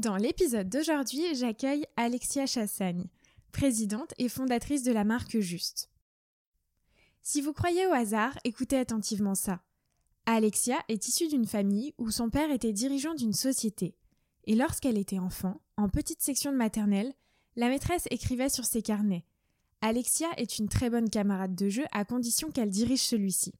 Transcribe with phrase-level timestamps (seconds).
[0.00, 3.04] Dans l'épisode d'aujourd'hui, j'accueille Alexia Chassagne,
[3.52, 5.90] présidente et fondatrice de la marque Juste.
[7.20, 9.60] Si vous croyez au hasard, écoutez attentivement ça.
[10.24, 13.94] Alexia est issue d'une famille où son père était dirigeant d'une société.
[14.44, 17.12] Et lorsqu'elle était enfant, en petite section de maternelle,
[17.56, 19.26] la maîtresse écrivait sur ses carnets
[19.82, 23.52] Alexia est une très bonne camarade de jeu à condition qu'elle dirige celui-ci.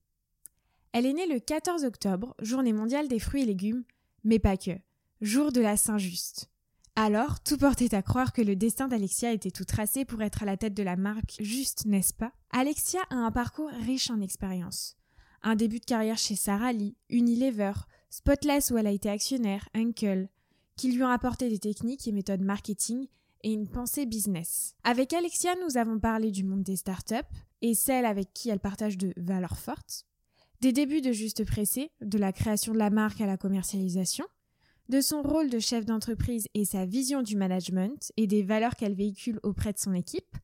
[0.93, 3.85] Elle est née le 14 octobre, journée mondiale des fruits et légumes,
[4.25, 4.79] mais pas que,
[5.21, 6.49] jour de la Saint-Just.
[6.97, 10.47] Alors, tout portait à croire que le destin d'Alexia était tout tracé pour être à
[10.47, 12.33] la tête de la marque Juste, n'est-ce pas?
[12.51, 14.97] Alexia a un parcours riche en expériences.
[15.43, 17.73] Un début de carrière chez Sarah Lee, Unilever,
[18.11, 20.29] Spotless où elle a été actionnaire, Uncle,
[20.77, 23.07] qui lui ont apporté des techniques et méthodes marketing
[23.43, 24.75] et une pensée business.
[24.85, 27.17] Avec Alexia, nous avons parlé du monde des startups
[27.63, 30.07] et celles avec qui elle partage de valeurs fortes,
[30.61, 34.27] des débuts de Juste Pressé, de la création de la marque à la commercialisation,
[34.91, 38.95] de son rôle de chef d'entreprise et sa vision du management et des valeurs qu'elle
[38.95, 40.37] véhicule auprès de son équipe,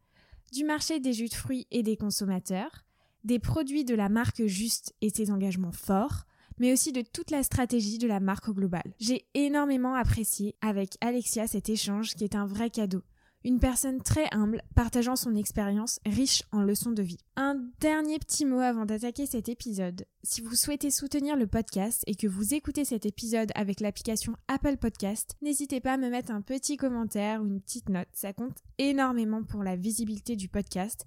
[0.53, 2.85] du marché des jus de fruits et des consommateurs,
[3.25, 6.27] des produits de la marque Juste et ses engagements forts,
[6.61, 8.85] mais aussi de toute la stratégie de la marque au global.
[9.01, 13.03] J'ai énormément apprécié avec Alexia cet échange qui est un vrai cadeau.
[13.47, 17.21] Une personne très humble, partageant son expérience riche en leçons de vie.
[17.37, 20.05] Un dernier petit mot avant d'attaquer cet épisode.
[20.25, 24.79] Si vous souhaitez soutenir le podcast et que vous écoutez cet épisode avec l'application Apple
[24.79, 28.09] Podcast, n'hésitez pas à me mettre un petit commentaire ou une petite note.
[28.15, 31.07] Ça compte énormément pour la visibilité du podcast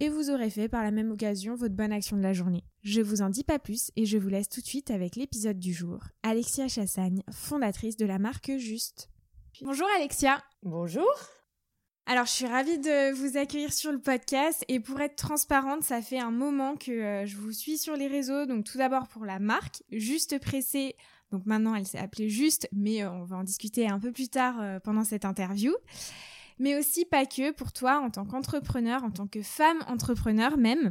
[0.00, 2.64] et vous aurez fait par la même occasion votre bonne action de la journée.
[2.82, 5.58] Je vous en dis pas plus et je vous laisse tout de suite avec l'épisode
[5.58, 6.00] du jour.
[6.24, 9.08] Alexia Chassagne, fondatrice de la marque Juste.
[9.62, 10.44] Bonjour Alexia.
[10.62, 11.08] Bonjour.
[12.06, 16.02] Alors, je suis ravie de vous accueillir sur le podcast et pour être transparente, ça
[16.02, 18.46] fait un moment que euh, je vous suis sur les réseaux.
[18.46, 20.96] Donc, tout d'abord pour la marque, Juste Pressé.
[21.30, 24.28] Donc maintenant, elle s'est appelée Juste, mais euh, on va en discuter un peu plus
[24.28, 25.72] tard euh, pendant cette interview
[26.62, 30.90] mais aussi pas que pour toi en tant qu'entrepreneur, en tant que femme entrepreneur même.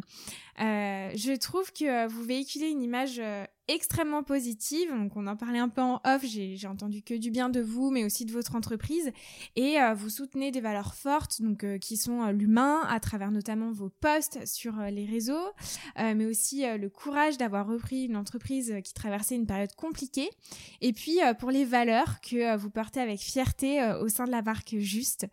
[0.58, 3.22] Je trouve que vous véhiculez une image
[3.69, 4.90] extrêmement positive.
[4.90, 6.24] Donc, on en parlait un peu en off.
[6.24, 9.12] J'ai entendu que du bien de vous, mais aussi de votre entreprise.
[9.56, 14.46] Et vous soutenez des valeurs fortes, donc qui sont l'humain, à travers notamment vos posts
[14.46, 15.53] sur les réseaux,
[15.97, 20.30] mais aussi le courage d'avoir repris une entreprise qui traversait une période compliquée.
[20.81, 24.75] Et puis pour les valeurs que vous portez avec fierté au sein de la marque
[24.78, 25.28] Juste.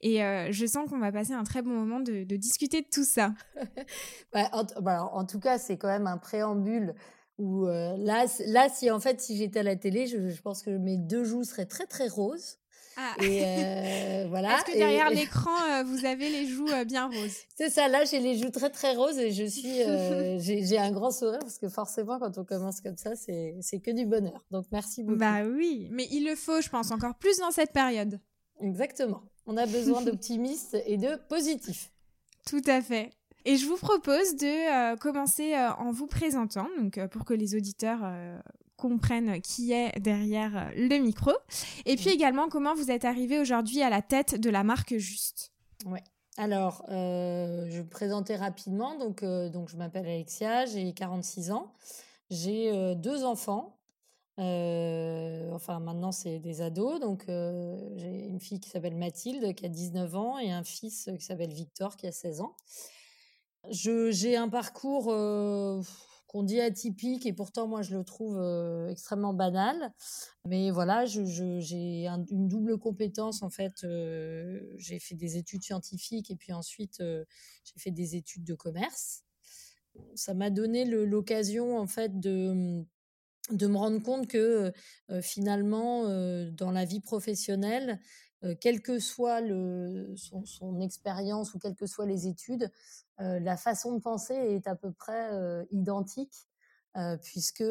[0.00, 0.18] Et
[0.50, 3.34] je sens qu'on va passer un très bon moment de, de discuter de tout ça.
[4.32, 6.94] bah, bah, en, tout cas, c'est quand même un préambule
[7.38, 10.70] où euh, là, là, si en fait, si j'étais à la télé, je, pense que
[10.70, 12.58] mes deux joues seraient très très roses.
[12.96, 13.14] Ah.
[13.22, 14.56] Et euh, voilà.
[14.56, 17.36] Est-ce que derrière l'écran, euh, vous avez les joues bien roses?
[17.56, 17.88] C'est ça.
[17.88, 19.78] Là, j'ai les joues très très roses et je suis,
[20.66, 23.90] j'ai un grand sourire parce que forcément, quand on commence comme ça, c'est c'est que
[23.90, 24.44] du bonheur.
[24.50, 25.18] Donc merci beaucoup.
[25.18, 28.20] Bah oui, mais il le faut, je pense, encore plus dans cette période.
[28.60, 29.22] Exactement.
[29.46, 31.90] On a besoin d'optimistes et de positifs.
[32.46, 33.10] Tout à fait.
[33.44, 37.34] Et je vous propose de euh, commencer euh, en vous présentant, donc euh, pour que
[37.34, 38.00] les auditeurs
[38.76, 41.32] comprennent qui est derrière le micro,
[41.86, 45.52] et puis également comment vous êtes arrivé aujourd'hui à la tête de la marque Juste?
[45.86, 46.02] Ouais.
[46.38, 48.96] Alors, je vais me présenter rapidement.
[48.96, 51.72] Donc, donc je m'appelle Alexia, j'ai 46 ans,
[52.30, 53.78] j'ai deux enfants.
[54.38, 56.98] enfin, maintenant c'est des ados.
[56.98, 61.24] Donc, j'ai une fille qui s'appelle Mathilde qui a 19 ans et un fils qui
[61.24, 62.56] s'appelle Victor qui a 16 ans.
[63.70, 65.04] J'ai un parcours
[66.26, 68.40] qu'on dit atypique et pourtant moi je le trouve
[68.90, 69.92] extrêmement banal.
[70.46, 73.86] Mais voilà, j'ai une double compétence en fait.
[74.78, 79.24] j'ai fait des études scientifiques et puis ensuite j'ai fait des études de commerce.
[80.14, 82.84] Ça m'a donné l'occasion en fait de
[83.50, 84.72] de me rendre compte que
[85.20, 86.04] finalement
[86.50, 88.00] dans la vie professionnelle
[88.60, 89.40] quelle que soit
[90.16, 92.70] son, expérience ou quelles que soient les études,
[93.20, 96.48] euh, la façon de penser est à peu près euh, identique,
[96.96, 97.64] euh, puisque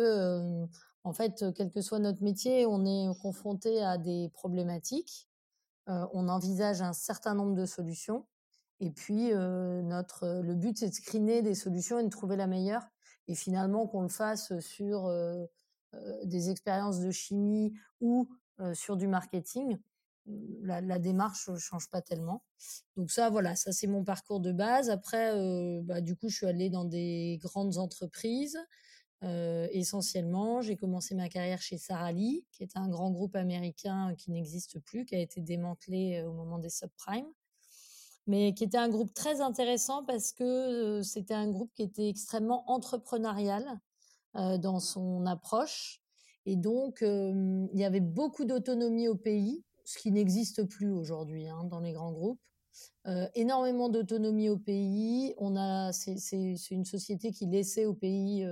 [1.03, 5.27] en fait, quel que soit notre métier, on est confronté à des problématiques,
[5.87, 8.25] on envisage un certain nombre de solutions,
[8.79, 12.83] et puis notre le but c'est de screener des solutions et de trouver la meilleure,
[13.27, 15.11] et finalement qu'on le fasse sur
[16.23, 18.29] des expériences de chimie ou
[18.73, 19.79] sur du marketing,
[20.25, 22.43] la, la, démarche change pas tellement.
[22.95, 24.89] Donc ça, voilà, ça c'est mon parcours de base.
[24.89, 25.33] Après,
[25.83, 28.57] bah, du coup, je suis allée dans des grandes entreprises.
[29.23, 34.31] Essentiellement, j'ai commencé ma carrière chez Sara Lee, qui est un grand groupe américain qui
[34.31, 37.31] n'existe plus, qui a été démantelé au moment des subprimes,
[38.25, 42.69] mais qui était un groupe très intéressant parce que c'était un groupe qui était extrêmement
[42.71, 43.63] entrepreneurial
[44.33, 46.01] dans son approche.
[46.47, 51.63] Et donc, il y avait beaucoup d'autonomie au pays ce qui n'existe plus aujourd'hui hein,
[51.65, 52.41] dans les grands groupes.
[53.35, 55.33] énormément d'autonomie au pays.
[55.37, 56.15] On a, c'est,
[56.71, 58.43] une société qui laissait au pays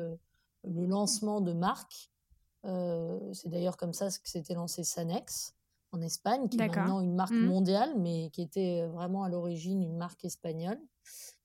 [0.63, 2.11] le lancement de marques.
[2.63, 5.55] c'est d'ailleurs comme ça que s'était lancé Sanex
[5.91, 7.45] en Espagne, qui est maintenant une marque mmh.
[7.45, 10.79] mondiale, mais qui était vraiment à l'origine une marque espagnole.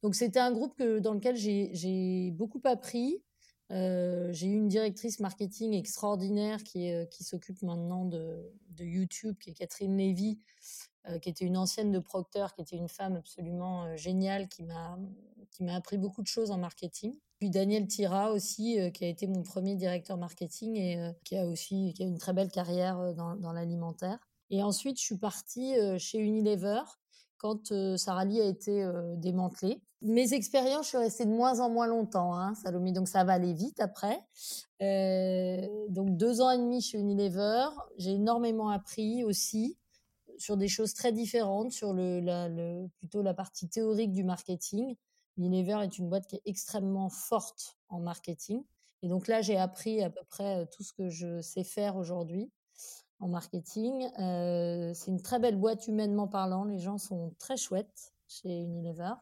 [0.03, 3.23] Donc c'était un groupe que, dans lequel j'ai beaucoup appris.
[3.70, 9.55] Euh, j'ai eu une directrice marketing extraordinaire qui, qui s'occupe maintenant de, YouTube, qui est
[9.55, 10.38] Catherine Lévy,
[11.08, 14.62] euh, qui était une ancienne de Procter, qui était une femme absolument euh, géniale, qui
[14.64, 14.99] m'a
[15.75, 17.14] appris beaucoup de choses en marketing.
[17.38, 21.93] Puis Daniel Tira aussi, qui a été mon premier directeur marketing et qui a aussi
[21.99, 24.19] une très belle carrière dans l'alimentaire.
[24.50, 26.81] Et ensuite, je suis partie chez Unilever
[27.44, 29.79] quand Sarah Lee a été démantelée.
[30.00, 33.35] Mes expériences, je suis restée de moins en moins longtemps, hein, Salomé, donc ça va
[33.35, 34.19] aller vite après.
[35.91, 37.67] donc deux ans et demi chez Unilever,
[37.99, 39.76] j'ai énormément appris aussi
[40.38, 44.97] sur des choses très différentes, sur le, plutôt la partie théorique du marketing.
[45.37, 48.64] Unilever est une boîte qui est extrêmement forte en marketing.
[49.02, 52.50] Et donc là, j'ai appris à peu près tout ce que je sais faire aujourd'hui
[53.20, 54.08] en marketing.
[54.19, 56.64] Euh, c'est une très belle boîte humainement parlant.
[56.64, 59.14] Les gens sont très chouettes chez Unilever.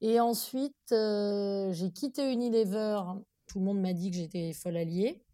[0.00, 3.00] Et ensuite, euh, j'ai quitté Unilever.
[3.46, 5.24] Tout le monde m'a dit que j'étais folle alliée.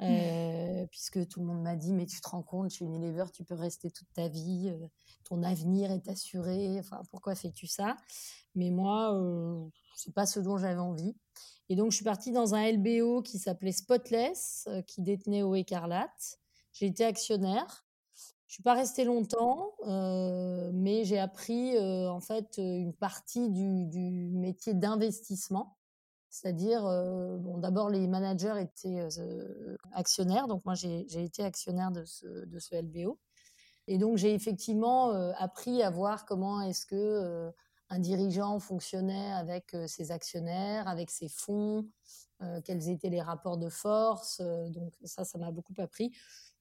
[0.00, 3.44] Euh, puisque tout le monde m'a dit mais tu te rends compte chez Unilever tu
[3.44, 4.74] peux rester toute ta vie
[5.22, 7.96] ton avenir est assuré enfin pourquoi fais-tu ça?
[8.56, 9.16] Mais moi
[9.94, 11.14] c'est pas ce dont j'avais envie
[11.68, 16.41] et donc je suis partie dans un LBO qui s'appelait Spotless qui détenait au Écarlate
[16.72, 17.84] j'ai été actionnaire.
[18.52, 24.28] Je suis pas restée longtemps, euh, mais j'ai appris euh, en fait une partie du,
[24.30, 25.78] métier d'investissement.
[26.28, 29.08] C'est-à-dire, euh, bon, d'abord les managers étaient
[29.92, 33.18] actionnaires, donc moi j'ai été actionnaire de ce, de ce LBO.
[33.86, 37.50] Et donc j'ai effectivement appris à voir comment est-ce que
[37.88, 41.86] un dirigeant fonctionnait avec ses actionnaires, avec ses fonds,
[42.64, 44.42] quels étaient les rapports de force.
[44.42, 46.12] donc ça, ça m'a beaucoup appris.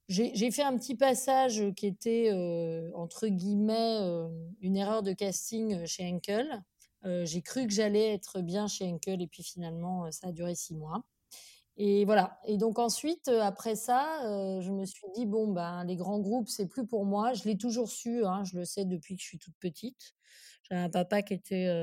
[0.10, 4.28] J'ai fait un petit passage qui était, euh, entre guillemets, euh,
[4.60, 6.64] une erreur de casting euh, chez Henkel.
[7.24, 10.76] J'ai cru que j'allais être bien chez Henkel et puis finalement, ça a duré six
[10.76, 11.04] mois.
[11.78, 12.40] Et voilà.
[12.46, 14.20] Et donc ensuite, après ça,
[14.62, 17.34] je me suis dit bon ben les grands groupes c'est plus pour moi.
[17.34, 20.14] Je l'ai toujours su, hein, je le sais depuis que je suis toute petite.
[20.70, 21.74] J'avais un papa qui était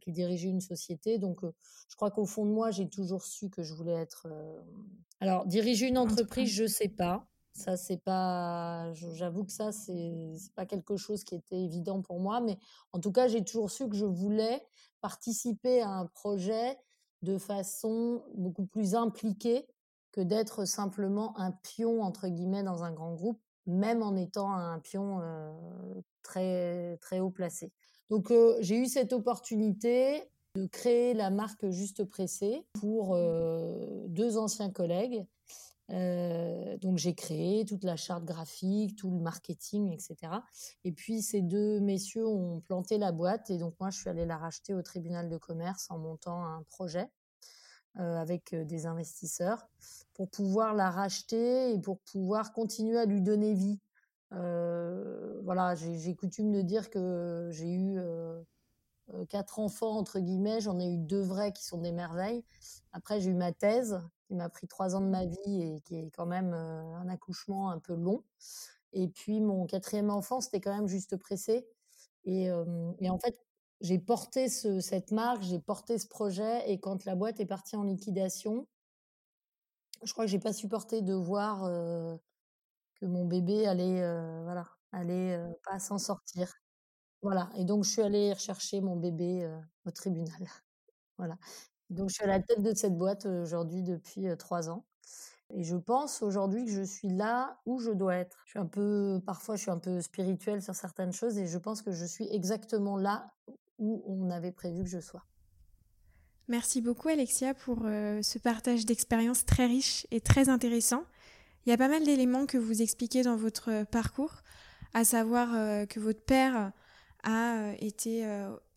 [0.00, 3.62] qui dirigeait une société, donc je crois qu'au fond de moi j'ai toujours su que
[3.62, 4.28] je voulais être.
[5.20, 7.28] Alors diriger une entreprise, je sais pas.
[7.54, 12.40] Ça, c'est pas, j'avoue que ça, c'est pas quelque chose qui était évident pour moi,
[12.40, 12.58] mais
[12.92, 14.60] en tout cas, j'ai toujours su que je voulais
[15.00, 16.76] participer à un projet
[17.22, 19.68] de façon beaucoup plus impliquée
[20.10, 24.80] que d'être simplement un pion, entre guillemets, dans un grand groupe, même en étant un
[24.80, 25.20] pion
[26.22, 27.72] très, très haut placé.
[28.10, 33.16] Donc, j'ai eu cette opportunité de créer la marque Juste Pressé pour
[34.08, 35.24] deux anciens collègues
[35.88, 40.16] donc j'ai créé toute la charte graphique, tout le marketing, etc.
[40.84, 44.26] Et puis ces deux messieurs ont planté la boîte et donc moi je suis allée
[44.26, 47.08] la racheter au tribunal de commerce en montant un projet
[47.96, 49.68] avec des investisseurs
[50.14, 53.78] pour pouvoir la racheter et pour pouvoir continuer à lui donner vie.
[54.30, 58.00] Voilà, j'ai coutume de dire que j'ai eu
[59.28, 62.42] quatre enfants entre guillemets, j'en ai eu deux vrais qui sont des merveilles.
[62.92, 65.96] Après j'ai eu ma thèse qui m'a pris trois ans de ma vie et qui
[65.96, 68.24] est quand même un accouchement un peu long.
[68.92, 71.66] Et puis mon quatrième enfant, c'était quand même juste pressé.
[72.24, 72.48] Et,
[73.00, 73.36] et en fait,
[73.80, 76.70] j'ai porté ce, cette marque, j'ai porté ce projet.
[76.70, 78.66] Et quand la boîte est partie en liquidation,
[80.04, 81.64] je crois que j'ai pas supporté de voir
[83.00, 84.00] que mon bébé allait,
[84.44, 86.52] voilà, allait pas s'en sortir.
[87.22, 87.50] Voilà.
[87.56, 89.50] Et donc je suis allée rechercher mon bébé
[89.84, 90.30] au tribunal.
[91.16, 91.38] Voilà.
[91.94, 94.84] Donc, je suis à la tête de cette boîte aujourd'hui depuis trois ans.
[95.52, 98.42] Et je pense aujourd'hui que je suis là où je dois être.
[98.46, 101.58] Je suis un peu, parfois, je suis un peu spirituelle sur certaines choses et je
[101.58, 103.30] pense que je suis exactement là
[103.78, 105.24] où on avait prévu que je sois.
[106.48, 111.04] Merci beaucoup, Alexia, pour ce partage d'expériences très riche et très intéressant.
[111.64, 114.42] Il y a pas mal d'éléments que vous expliquez dans votre parcours,
[114.92, 116.72] à savoir que votre père
[117.22, 118.26] a été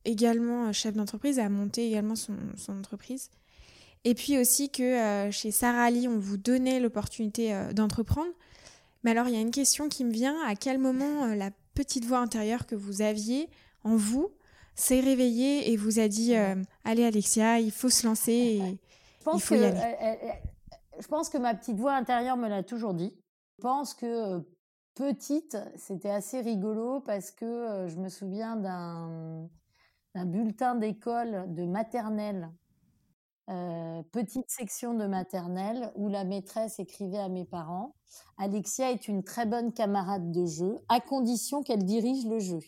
[0.07, 2.33] également euh, chef d'entreprise, a monté également son,
[2.69, 3.29] entreprise.
[4.03, 8.31] Et puis aussi que euh, chez Sarah Ali, on vous donnait l'opportunité euh, d'entreprendre.
[9.03, 10.35] Mais alors, il y a une question qui me vient.
[10.47, 13.49] À quel moment la petite voix intérieure que vous aviez
[13.83, 14.31] en vous
[14.75, 16.33] s'est réveillée et vous a dit
[16.83, 18.59] Allez, Alexia, il faut se lancer et
[19.19, 20.31] je pense il faut que, y aller
[20.99, 23.13] Je pense que ma petite voix intérieure me l'a toujours dit.
[23.59, 24.41] Je pense que
[24.95, 29.47] petite, c'était assez rigolo parce que je me souviens d'un
[30.25, 32.51] bulletin d'école de maternelle,
[34.12, 37.95] petite section de maternelle, où la maîtresse écrivait à mes parents
[38.38, 42.59] Alexia est une très bonne camarade de jeu, à condition qu'elle dirige le jeu.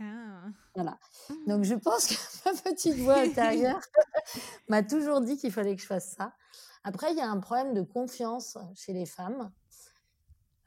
[0.00, 0.44] Ah.
[0.74, 0.98] Voilà.
[1.46, 2.14] Donc je pense que
[2.44, 3.80] ma petite voix intérieure
[4.68, 6.32] m'a toujours dit qu'il fallait que je fasse ça.
[6.84, 9.50] Après, il y a un problème de confiance chez les femmes.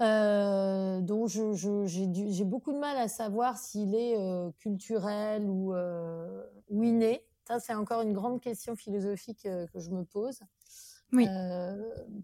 [0.01, 6.83] Euh, dont j'ai beaucoup de mal à savoir s'il est euh, culturel ou, euh, ou,
[6.83, 7.25] inné.
[7.45, 10.39] Ça, c'est encore une grande question philosophique euh, que je me pose.
[11.11, 11.27] Oui.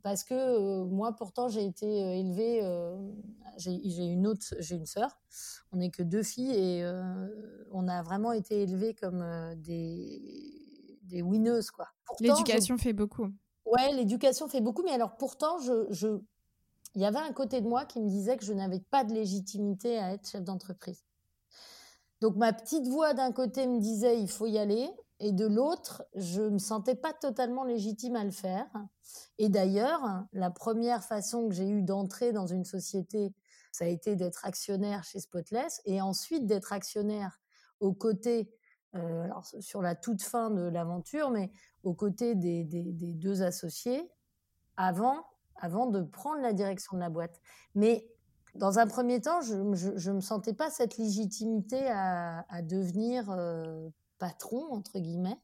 [0.04, 2.62] parce que moi, pourtant, j'ai été élevée.
[3.58, 5.20] j'ai une autre, j'ai une sœur.
[5.72, 6.86] On n'est que deux filles et
[7.72, 10.22] on a vraiment été élevées comme des
[11.02, 11.88] des winneuses, quoi.
[12.20, 13.28] L'éducation fait beaucoup.
[13.66, 16.20] Ouais, l'éducation fait beaucoup, mais alors pourtant, je, je,
[16.96, 19.14] il y avait un côté de moi qui me disait que je n'avais pas de
[19.14, 21.04] légitimité à être chef d'entreprise.
[22.22, 26.06] Donc ma petite voix d'un côté me disait il faut y aller, et de l'autre,
[26.16, 28.68] je me sentais pas totalement légitime à le faire.
[29.38, 33.34] Et d'ailleurs, la première façon que j'ai eu d'entrer dans une société,
[33.72, 37.40] ça a été d'être actionnaire chez Spotless, et ensuite d'être actionnaire
[37.80, 38.50] aux côtés,
[38.96, 41.52] euh, alors sur la toute fin de l'aventure, mais
[41.84, 44.10] aux côtés des deux associés,
[44.76, 45.26] avant
[45.58, 47.40] avant de prendre la direction de la boîte.
[47.76, 48.08] Mais
[48.56, 54.72] dans un premier temps, je ne me sentais pas cette légitimité à, devenir euh, patron,
[54.72, 55.40] entre guillemets.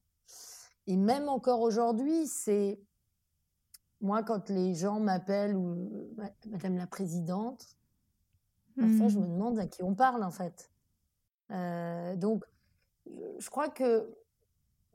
[0.88, 2.80] Et même encore aujourd'hui, c'est
[4.00, 5.88] moi, quand les gens m'appellent ou
[6.48, 7.68] Madame la Présidente,
[8.75, 9.22] parfois je mmh.
[9.22, 10.72] me demande à qui on parle, en fait.
[11.51, 12.46] Euh, donc,
[13.06, 14.15] je crois que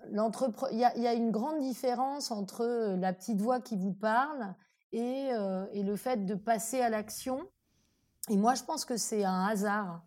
[0.09, 4.55] il y, y, a une grande différence entre la petite voix qui vous parle
[4.95, 7.47] euh, et, le fait de passer à l'action.
[8.31, 10.05] Et moi, je pense que c'est un hasard.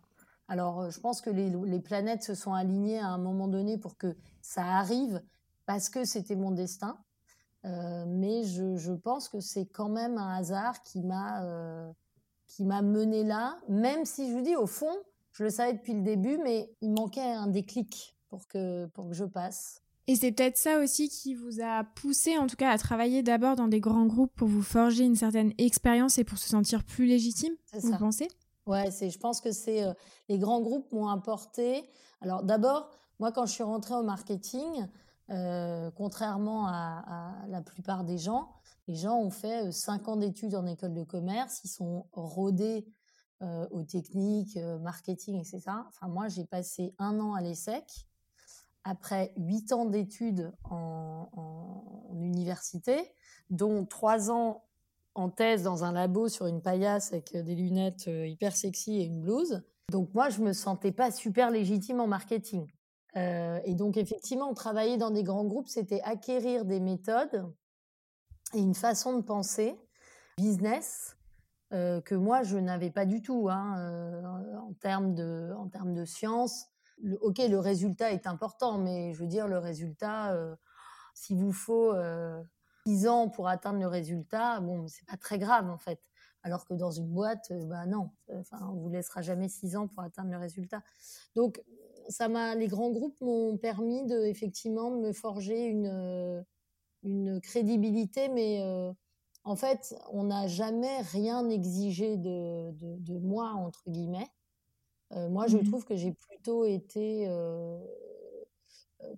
[0.48, 3.96] Alors, euh, je pense que les, planètes se sont alignées à un moment donné pour
[3.96, 5.22] que ça arrive
[5.66, 6.98] parce que c'était mon destin.
[7.66, 11.92] Euh, mais je, pense que c'est quand même un hasard qui m'a
[12.46, 14.96] qui m'a mené là, même si je vous dis au fond,
[15.30, 19.14] je le savais depuis le début, mais il manquait un déclic pour que pour que
[19.14, 19.82] je passe.
[20.10, 23.54] Et c'est peut-être ça aussi qui vous a poussé, en tout cas, à travailler d'abord
[23.54, 27.06] dans des grands groupes pour vous forger une certaine expérience et pour se sentir plus
[27.06, 28.26] légitime, vous pensez?
[28.66, 29.92] Ouais, c'est, je pense que c'est euh,
[30.28, 31.88] les grands groupes m'ont apporté.
[32.22, 32.90] Alors d'abord,
[33.20, 34.88] moi, quand je suis rentrée au marketing,
[35.30, 38.48] euh, contrairement à, la plupart des gens,
[38.88, 42.84] les gens ont fait euh, cinq ans d'études en école de commerce, ils sont rodés
[43.70, 45.62] aux techniques, marketing, etc.
[45.88, 48.09] Enfin, moi, j'ai passé un an à l'ESSEC
[48.84, 51.28] après huit ans d'études en,
[52.22, 53.14] université,
[53.48, 54.64] dont trois ans
[55.14, 59.04] en thèse dans un labo sur une paillasse avec des lunettes euh, hyper sexy et
[59.04, 59.62] une blouse.
[59.90, 62.68] Donc moi, je me sentais pas super légitime en marketing.
[63.16, 67.52] Euh, et donc effectivement, travailler dans des grands groupes, c'était acquérir des méthodes
[68.54, 69.74] et une façon de penser
[70.38, 71.16] business
[71.72, 76.66] euh, que moi je n'avais pas du tout hein, en termes de en de sciences
[77.20, 80.54] ok, le résultat est important, mais je veux dire, le résultat, euh,
[81.14, 82.42] s'il vous faut euh,
[83.06, 86.00] ans pour atteindre le résultat, bon, c'est pas très grave en fait.
[86.42, 89.86] Alors que dans une boîte, euh, bah non, enfin, on vous laissera jamais six ans
[89.86, 90.82] pour atteindre le résultat.
[91.36, 91.62] Donc,
[92.08, 96.44] ça m'a, les grands groupes m'ont permis de effectivement me forger une
[97.02, 98.62] une crédibilité, mais
[99.44, 104.30] en fait, on n'a jamais rien exigé de, de moi entre guillemets.
[105.10, 107.28] Moi, je mmh trouve que j'ai plutôt été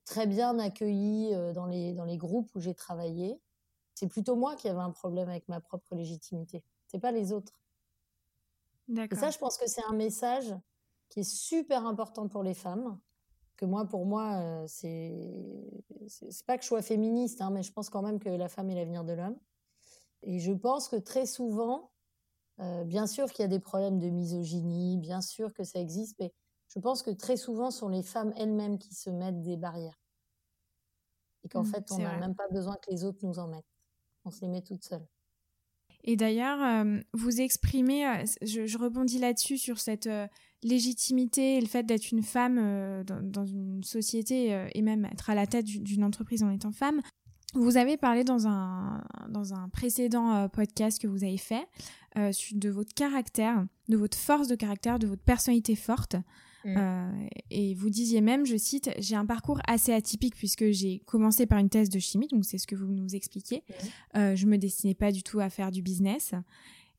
[0.05, 3.41] très bien accueillie dans les, dans les groupes où j'ai travaillé.
[3.95, 6.65] C'est plutôt moi qui avais un problème avec ma propre légitimité.
[6.87, 7.53] C'est pas les autres.
[8.89, 10.55] Et ça, je pense que c'est un message
[11.09, 12.99] qui est super important pour les femmes.
[13.57, 17.91] Que moi, pour moi, c'est c'est pas que je sois féministe, hein, mais je pense
[17.91, 19.39] quand même que la femme est l'avenir de l'homme.
[20.23, 21.91] Et je pense que très souvent,
[22.61, 26.17] euh, bien sûr qu'il y a des problèmes de misogynie, bien sûr que ça existe,
[26.21, 26.33] mais
[26.69, 29.99] je pense que très souvent, ce sont les femmes elles-mêmes qui se mettent des barrières.
[31.45, 33.67] Et qu'en mmh, fait, on n'a même pas besoin que les autres nous en mettent.
[34.25, 35.07] On se les met toutes seules.
[36.05, 40.09] Et d'ailleurs, euh, vous exprimez, euh, je, rebondis là-dessus, sur cette
[40.63, 45.47] légitimité et le fait d'être une femme dans, une société et même être à la
[45.47, 47.01] tête d'une entreprise en étant femme.
[47.55, 51.67] Vous avez parlé dans un, dans un précédent podcast que vous avez fait
[52.17, 56.17] euh, de votre caractère, de votre force de caractère, de votre personnalité forte.
[56.65, 56.77] Mm.
[56.77, 61.47] Euh, et vous disiez même, je cite, j'ai un parcours assez atypique puisque j'ai commencé
[61.47, 63.63] par une thèse de chimie, donc c'est ce que vous nous expliquez.
[63.69, 64.19] Mm.
[64.19, 66.35] Euh, je me destinais pas du tout à faire du business.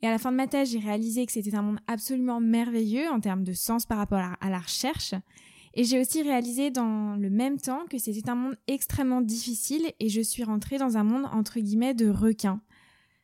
[0.02, 3.08] Et à la fin de ma thèse, j'ai réalisé que c'était un monde absolument merveilleux
[3.10, 5.14] en termes de sens par rapport à la recherche.
[5.76, 10.10] Et j'ai aussi réalisé dans le même temps que c'était un monde extrêmement difficile et
[10.10, 12.62] je suis rentrée dans un monde entre guillemets de requins.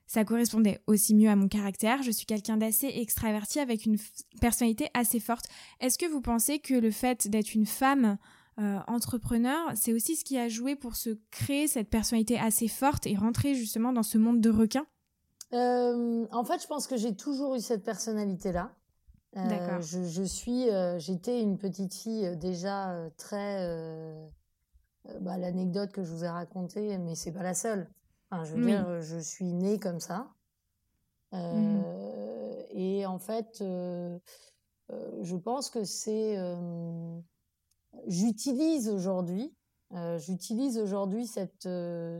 [0.09, 2.01] Ça correspondait aussi mieux à mon caractère.
[2.01, 3.97] Je suis quelqu'un d'assez extraverti avec une
[4.41, 5.45] personnalité assez forte.
[5.79, 8.17] Est-ce que vous pensez que le fait d'être une femme
[8.57, 13.05] euh, entrepreneur, c'est aussi ce qui a joué pour se créer cette personnalité assez forte
[13.05, 14.87] et rentrer justement dans ce monde de requins?
[15.53, 18.71] Euh, En fait, je pense que j'ai toujours eu cette personnalité-là.
[19.37, 23.63] Euh, je, je, suis, euh, j'étais une petite fille euh, déjà très.
[25.21, 27.87] Bah, L'anecdote que je vous ai racontée, mais c'est pas la seule.
[28.31, 30.27] Enfin, je veux dire, je suis née comme ça.
[31.31, 31.81] Mmh.
[32.71, 36.37] Et en fait, je pense que c'est.
[38.07, 39.53] j'utilise aujourd'hui.
[40.17, 41.67] j'utilise aujourd'hui cette,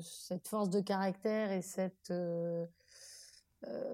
[0.01, 2.13] cette force de caractère et cette.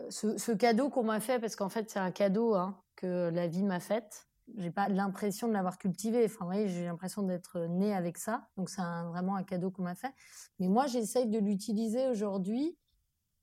[0.10, 3.48] Ce, ce, cadeau qu'on m'a fait, parce qu'en fait c'est un cadeau, hein, que la
[3.48, 4.28] vie m'a faite.
[4.58, 6.26] J'ai pas l'impression de l'avoir cultivé.
[6.26, 8.48] Enfin, vous j'ai l'impression d'être née avec ça.
[8.58, 10.14] Donc, c'est vraiment un cadeau qu'on m'a fait.
[10.60, 12.78] Mais moi, j'essaye de l'utiliser aujourd'hui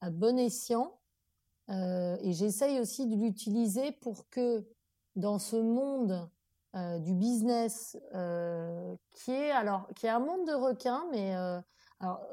[0.01, 0.99] à bon escient.
[1.71, 4.67] Euh, et j'essaye aussi de l'utiliser pour que
[5.17, 6.29] dans ce monde
[6.75, 11.35] euh, du business, euh, qui est alors qui est un monde de requins, mais
[12.01, 12.27] alors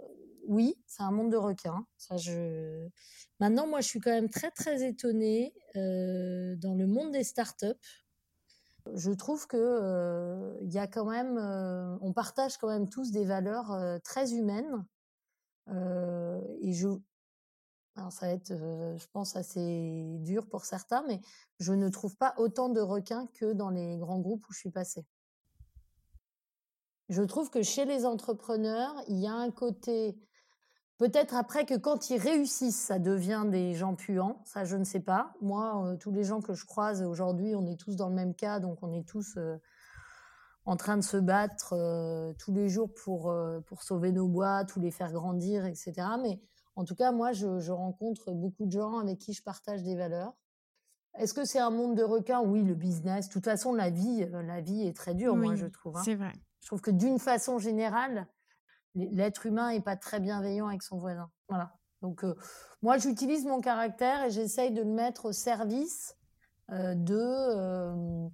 [0.47, 1.85] oui, c'est un monde de requins.
[1.97, 2.87] Ça, je...
[3.39, 7.75] Maintenant, moi, je suis quand même très, très étonnée dans le monde des startups.
[8.95, 13.11] Je trouve que euh, il y a quand même, euh, on partage quand même tous
[13.11, 14.85] des valeurs très humaines.
[16.61, 16.87] et je,
[17.95, 21.21] alors ça va être, je pense, assez dur pour certains, mais
[21.59, 24.71] je ne trouve pas autant de requins que dans les grands groupes où je suis
[24.71, 25.05] passée.
[27.09, 30.15] Je trouve que chez les entrepreneurs, il y a un côté
[30.99, 34.41] Peut-être après que quand ils réussissent, ça devient des gens puants.
[34.43, 35.33] Ça, je ne sais pas.
[35.41, 38.35] Moi, euh, tous les gens que je croise aujourd'hui, on est tous dans le même
[38.35, 39.55] cas, donc on est tous euh,
[40.65, 43.33] en train de se battre euh, tous les jours pour,
[43.65, 45.93] pour sauver nos bois, tous les faire grandir, etc.
[46.21, 46.41] Mais
[46.75, 50.33] en tout cas, moi, je, rencontre beaucoup de gens avec qui je partage des valeurs.
[51.17, 52.41] Est-ce que c'est un monde de requins?
[52.41, 53.29] Oui, le business.
[53.29, 55.95] De toute façon, la vie, la vie est très dure, moi, je trouve.
[55.95, 56.01] Hein.
[56.03, 56.33] C'est vrai.
[56.59, 58.27] Je trouve que d'une façon générale,
[58.95, 61.29] l'être humain est pas très bienveillant avec son voisin.
[61.47, 61.75] Voilà.
[62.01, 62.35] Donc euh,
[62.81, 66.15] moi j'utilise mon caractère et j'essaye de le mettre au service
[66.71, 68.27] euh, de euh,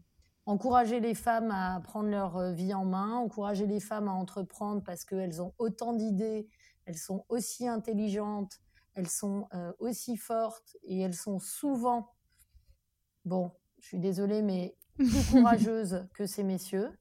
[0.46, 5.04] encourager les femmes à prendre leur vie en main, encourager les femmes à entreprendre parce
[5.04, 6.48] qu'elles ont autant d'idées,
[6.86, 8.60] elles sont aussi intelligentes,
[8.94, 9.48] elles sont
[9.80, 12.14] aussi fortes et elles sont souvent,
[13.26, 16.92] bon, je suis désolée, mais plus courageuses que ces messieurs.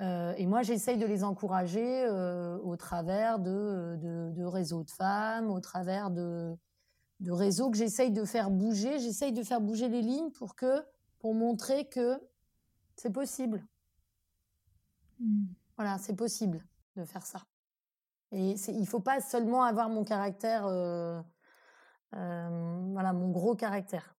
[0.00, 5.50] Euh, et moi, j'essaye de les encourager euh, au travers de, de, réseaux de femmes,
[5.50, 6.56] au travers de,
[7.20, 8.98] de réseaux que j'essaye de faire bouger.
[9.00, 10.84] J'essaye de faire bouger les lignes pour que,
[11.18, 12.20] pour montrer que
[12.96, 13.66] c'est possible.
[15.20, 15.46] Mmh.
[15.76, 16.64] Voilà, c'est possible
[16.96, 17.40] de faire ça.
[18.30, 21.20] Et il faut pas seulement avoir mon caractère, euh,
[22.12, 24.17] voilà, mon gros caractère.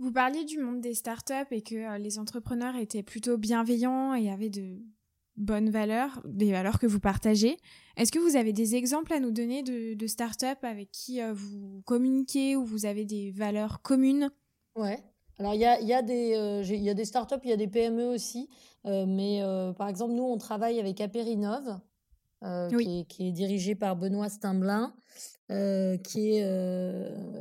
[0.00, 4.30] Vous parliez du monde des startups et que euh, les entrepreneurs étaient plutôt bienveillants et
[4.30, 4.78] avaient de
[5.36, 7.56] bonnes valeurs, des valeurs que vous partagez.
[7.96, 11.32] Est-ce que vous avez des exemples à nous donner de, de startups avec qui euh,
[11.32, 14.30] vous communiquez ou vous avez des valeurs communes?
[14.76, 15.02] Ouais.
[15.40, 17.56] Alors il y a, y, a des, euh, y a des startups, il y a
[17.56, 18.48] des PME aussi.
[18.84, 19.42] mais
[19.76, 21.80] par exemple, nous, on travaille avec Aperinov,
[22.40, 24.94] qui, est, qui, est, dirigé par Benoît Stimblin,
[25.48, 26.04] qui, est,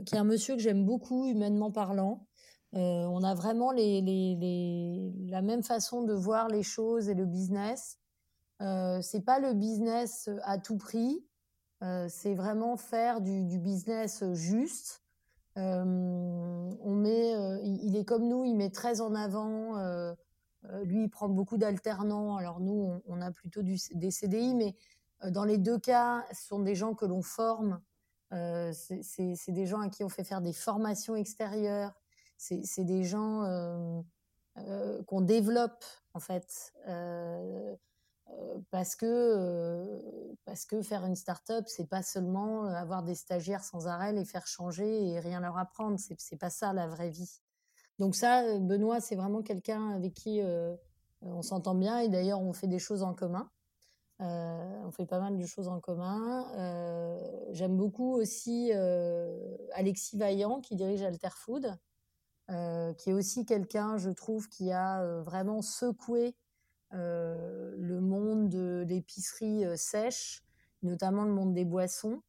[0.05, 2.26] qui est un monsieur que j'aime beaucoup, humainement parlant.
[2.77, 7.97] Euh, on a vraiment la même façon de voir les choses et le business.
[8.61, 11.25] Euh, c'est pas le business à tout prix.
[11.83, 15.01] Euh, c'est vraiment faire du, business juste.
[15.57, 19.75] Euh, on met, il, est comme nous, il met très en avant.
[20.83, 22.37] lui, il prend beaucoup d'alternants.
[22.37, 24.75] Alors nous, on, a plutôt des CDI, mais
[25.31, 27.81] dans les deux cas, ce sont des gens que l'on forme.
[28.31, 31.95] c'est des gens à qui on fait faire des formations extérieures
[32.37, 34.01] c'est des gens euh,
[34.59, 36.73] euh, qu'on développe en fait.
[36.87, 37.75] Euh,
[38.71, 44.11] parce que parce que faire une start-up c'est pas seulement avoir des stagiaires sans arrêt
[44.11, 45.97] les faire changer et rien leur apprendre.
[45.97, 47.39] C'est c'est pas ça la vraie vie.
[47.99, 50.41] Donc ça Benoît c'est vraiment quelqu'un avec qui
[51.21, 53.49] on s'entend bien et d'ailleurs on fait des choses en commun.
[54.19, 56.45] On fait pas mal de choses en commun.
[57.51, 58.73] J'aime beaucoup aussi
[59.73, 61.77] Alexis Vaillant qui dirige Alterfood
[62.49, 66.33] euh, qui est aussi quelqu'un, je trouve, qui a euh, vraiment secoué
[66.93, 70.45] euh, le monde de l'épicerie sèche,
[70.81, 72.21] notamment le monde des boissons.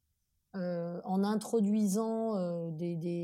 [0.53, 2.33] en introduisant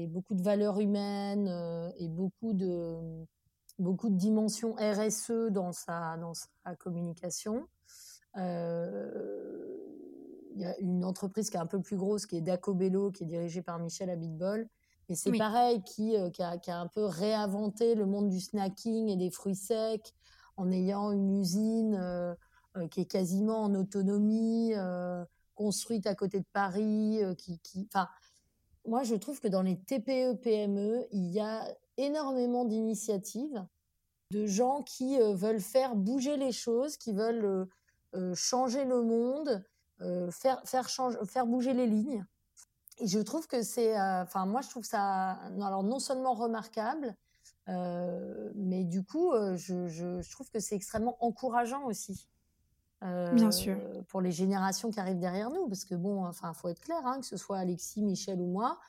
[0.07, 1.49] beaucoup de valeurs humaines
[1.97, 3.25] et beaucoup de,
[3.79, 7.67] beaucoup de dimensions RSE dans sa, dans sa communication.
[10.55, 13.23] Il y a une entreprise qui est un peu plus grosse, qui est Dacobello, qui
[13.23, 14.69] est dirigée par Michel Abitbol.
[15.09, 19.07] Et c'est pareil, qui, qui, a, qui, a, un peu réinventé le monde du snacking
[19.09, 20.13] et des fruits secs
[20.57, 22.35] en ayant une usine
[22.91, 24.73] qui est quasiment en autonomie,
[25.53, 27.19] construite à côté de Paris.
[27.37, 27.87] qui, qui...
[27.93, 28.07] Enfin,
[28.87, 31.65] moi, je trouve que dans les TPE, PME, il y a
[31.97, 33.65] énormément d'initiatives
[34.31, 37.67] de gens qui veulent faire bouger les choses, qui veulent
[38.33, 39.63] changer le monde,
[40.31, 42.25] faire, faire, change, faire bouger les lignes.
[42.97, 45.31] Et je trouve que c'est, enfin, moi, je trouve ça,
[45.61, 47.15] alors non seulement remarquable,
[47.67, 52.27] mais du coup, je, je, je trouve que c'est extrêmement encourageant aussi.
[53.01, 53.77] Bien sûr.
[54.07, 57.19] Pour les générations qui arrivent derrière nous, parce que bon, enfin, faut être clair, hein,
[57.19, 58.79] que ce soit Alexis, Michel ou moi,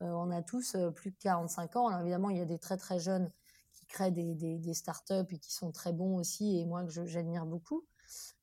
[0.00, 1.86] on a tous plus de 45 ans.
[1.88, 3.30] Alors évidemment, il y a des très très jeunes
[3.72, 6.90] qui créent des, des, des startups et qui sont très bons aussi, et moi que
[6.90, 7.84] j'admire beaucoup.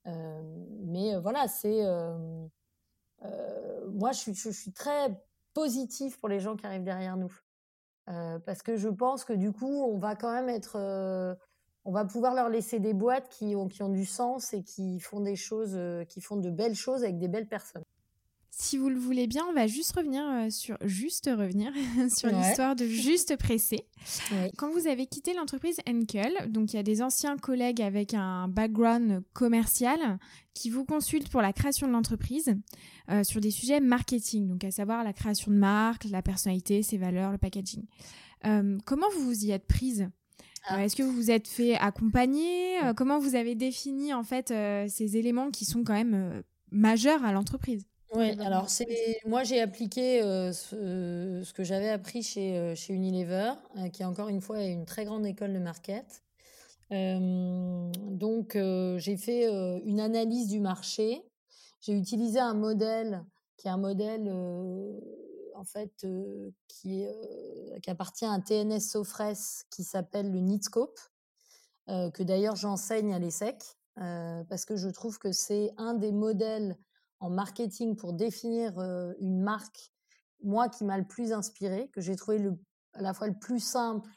[0.06, 1.84] mais voilà, c'est
[3.92, 5.10] moi, je suis, très
[5.54, 7.34] positif pour les gens qui arrivent derrière nous.
[8.46, 11.38] parce que je pense que du coup, on va quand même être
[11.86, 15.00] on va pouvoir leur laisser des boîtes qui ont, qui ont du sens et qui
[15.00, 17.84] font des choses, euh, qui font de belles choses avec des belles personnes.
[18.60, 21.72] Si vous le voulez bien, on va juste revenir euh, sur juste revenir
[22.16, 23.88] sur l'histoire de Juste Pressé.
[24.58, 28.48] Quand vous avez quitté l'entreprise Enkel, donc il y a des anciens collègues avec un
[28.48, 30.20] background commercial
[30.54, 32.54] qui vous consultent pour la création de l'entreprise
[33.10, 36.98] euh, sur des sujets marketing, donc à savoir la création de marque, la personnalité, ses
[36.98, 37.86] valeurs, le packaging.
[38.86, 40.10] comment vous vous y êtes prise?
[40.72, 42.84] Euh, est-ce que vous vous êtes fait accompagner?
[42.84, 47.24] Euh, Comment vous avez défini en fait euh, ces éléments qui sont quand même majeurs
[47.24, 47.86] à l'entreprise?
[48.14, 53.54] Oui, alors c'est moi j'ai appliqué ce, que j'avais appris chez, chez Unilever,
[53.94, 56.24] qui encore une fois est une très grande école de market.
[56.90, 58.58] donc
[58.98, 59.46] j'ai fait
[59.86, 61.22] une analyse du marché.
[61.82, 63.24] J'ai utilisé un modèle
[63.58, 64.28] qui est un modèle
[65.60, 66.08] en fait,
[66.68, 67.06] qui,
[67.82, 69.34] qui, appartient à TNS Sofres,
[69.70, 71.00] qui s'appelle le Nitscope,
[71.88, 73.62] que d'ailleurs j'enseigne à l'ESSEC,
[73.96, 76.78] parce que je trouve que c'est un des modèles
[77.20, 78.80] en marketing pour définir
[79.20, 79.92] une marque,
[80.44, 82.42] moi, qui m'a le plus inspiré, que j'ai trouvé
[82.94, 84.10] à la fois le plus simple,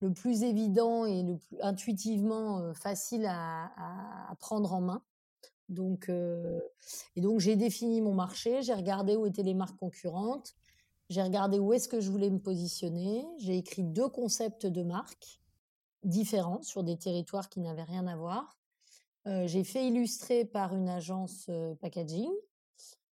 [0.00, 3.70] le plus évident et le plus intuitivement facile à,
[4.40, 5.02] prendre en main.
[5.68, 10.54] Donc, et donc j'ai défini mon marché, j'ai regardé où étaient les marques concurrentes,
[11.10, 13.26] j'ai regardé où est-ce que je voulais me positionner.
[13.38, 15.40] J'ai écrit deux concepts de marque
[16.04, 18.59] différents sur des territoires qui n'avaient rien à voir.
[19.26, 22.30] J'ai fait illustrer par une agence packaging.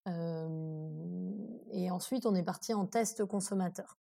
[0.07, 3.99] Et ensuite, on est parti en test consommateur,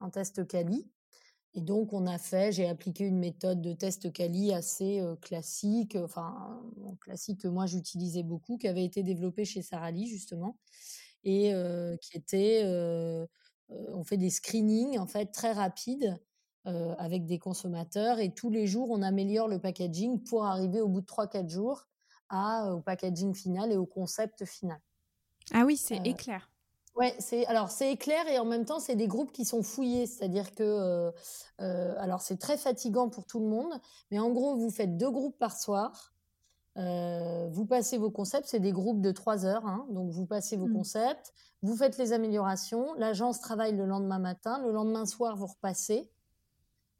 [0.00, 0.88] en test quali.
[1.54, 6.62] Et donc, on a fait, j'ai appliqué une méthode de test quali assez classique, enfin,
[7.00, 10.58] classique que moi j'utilisais beaucoup, qui avait été développée chez Sarah Lee, justement,
[11.24, 11.52] et
[12.00, 12.64] qui était,
[13.68, 16.18] on fait des screenings en fait très rapides
[16.64, 21.00] avec des consommateurs et tous les jours on améliore le packaging pour arriver au bout
[21.00, 21.86] de 3-4 jours
[22.28, 24.78] à, au packaging final et au concept final.
[25.52, 26.50] Ah oui, c'est éclair.
[26.96, 30.06] Ouais, c'est alors c'est éclair et en même temps c'est des groupes qui sont fouillés,
[30.06, 31.12] c'est-à-dire que
[31.58, 33.72] alors c'est très fatigant pour tout le monde,
[34.10, 36.12] mais en gros vous faites deux groupes par soir
[36.76, 40.56] euh, vous passez vos concepts, c'est des groupes de trois heures, hein, donc vous passez
[40.56, 40.72] vos mmh.
[40.72, 46.08] concepts, vous faites les améliorations, l'agence travaille le lendemain matin, le lendemain soir vous repassez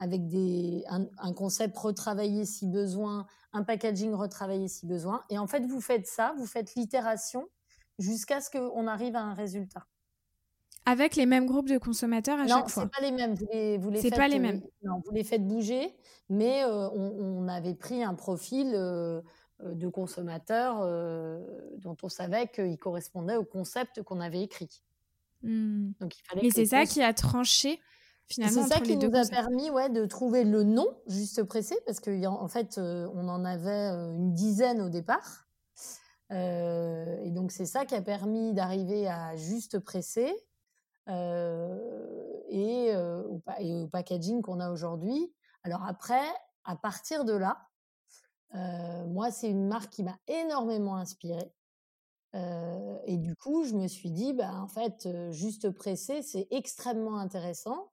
[0.01, 5.65] avec des, un, concept retravaillé si besoin, un packaging retravaillé si besoin, et en fait
[5.67, 7.47] vous faites ça, vous faites l'itération
[7.99, 9.87] jusqu'à ce qu'on arrive à un résultat.
[10.87, 12.85] Avec les mêmes groupes de consommateurs à chaque fois.
[12.85, 13.35] Non, c'est pas les mêmes.
[13.35, 14.63] Vous les, vous les pas les euh, mêmes.
[14.83, 15.95] non, vous les faites bouger,
[16.31, 18.73] mais euh, on, avait pris un profil
[19.63, 21.39] euh, de consommateurs euh,
[21.79, 24.83] dont on savait qu'ils correspondaient au concept qu'on avait écrit.
[25.43, 25.91] Hmm.
[26.01, 27.81] Donc, il fallait Et c'est ça qui a tranché
[28.31, 28.63] finalement.
[28.63, 32.41] C'est ça qui nous a permis ouais, de trouver le nom juste pressé, parce qu'en
[32.41, 35.47] en fait, euh, on en avait une dizaine au départ.
[36.31, 40.33] et donc, c'est ça qui a permis d'arriver à juste pressé
[41.09, 41.13] et,
[42.97, 45.35] au, et au packaging qu'on a aujourd'hui.
[45.65, 46.23] Alors après,
[46.65, 47.67] à partir de là,
[49.09, 51.53] moi, c'est une marque qui m'a énormément inspirée.
[52.35, 57.91] et du coup, je me suis dit, bah, en fait, juste pressé, c'est extrêmement intéressant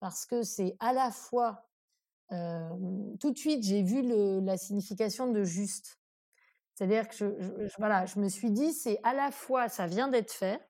[0.00, 1.68] parce que c'est à la fois,
[2.30, 4.02] tout de suite, j'ai vu
[4.42, 5.98] la signification de juste.
[6.74, 10.32] C'est-à-dire que je, voilà, je me suis dit, c'est à la fois, ça vient d'être
[10.32, 10.60] fait,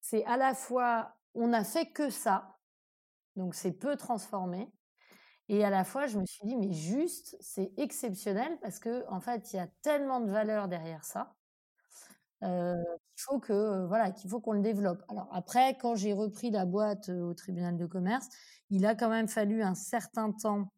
[0.00, 2.58] c'est à la fois, on n'a fait que ça,
[3.36, 4.70] donc c'est peu transformé,
[5.48, 9.20] et à la fois, je me suis dit, mais juste, c'est exceptionnel parce que en
[9.20, 11.35] fait, il y a tellement de valeur derrière ça.
[12.40, 15.02] Qu'il faut que voilà qu'il faut qu'on le développe.
[15.08, 18.28] Alors après, quand j'ai repris la boîte au tribunal de commerce,
[18.70, 20.70] il a quand même fallu un certain temps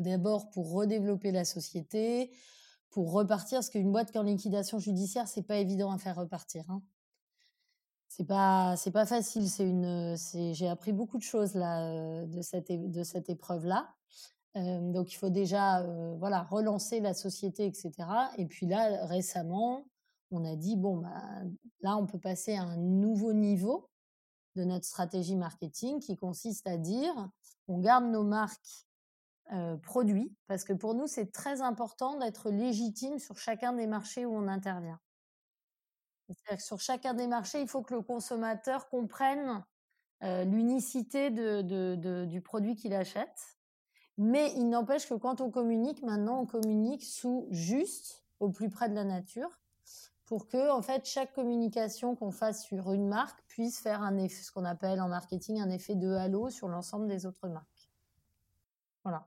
[0.00, 2.32] d'abord pour redévelopper la société,
[2.90, 6.64] pour repartir, parce qu'une boîte qui en liquidation judiciaire, c'est pas évident à faire repartir.
[6.68, 6.82] Hein.
[8.08, 9.48] C'est pas, c'est pas facile.
[9.48, 10.16] C'est une,
[10.52, 13.94] j'ai appris beaucoup de choses là de cette, de cette épreuve là.
[14.54, 15.86] donc il faut déjà,
[16.18, 17.92] voilà, relancer la société, etc.
[18.36, 19.84] Et puis là, récemment,
[20.30, 21.42] on a dit bon, bah,
[21.80, 23.88] là, on peut passer à un nouveau niveau
[24.56, 27.14] de notre stratégie marketing qui consiste à dire,
[27.68, 28.86] on garde nos marques
[29.82, 34.32] produits, parce que pour nous, c'est très important d'être légitime sur chacun des marchés où
[34.32, 35.00] on intervient.
[36.28, 39.64] C'est-à-dire que sur chacun des marchés, il faut que le consommateur comprenne
[40.20, 43.56] l'unicité de, du produit qu'il achète.
[44.18, 48.88] Mais il n'empêche que quand on communique, maintenant, on communique sous juste, au plus près
[48.88, 49.60] de la nature,
[50.30, 54.44] pour que, en fait, chaque communication qu'on fasse sur une marque puisse faire un effet,
[54.44, 57.90] ce qu'on appelle en marketing un effet de halo sur l'ensemble des autres marques.
[59.02, 59.26] Voilà.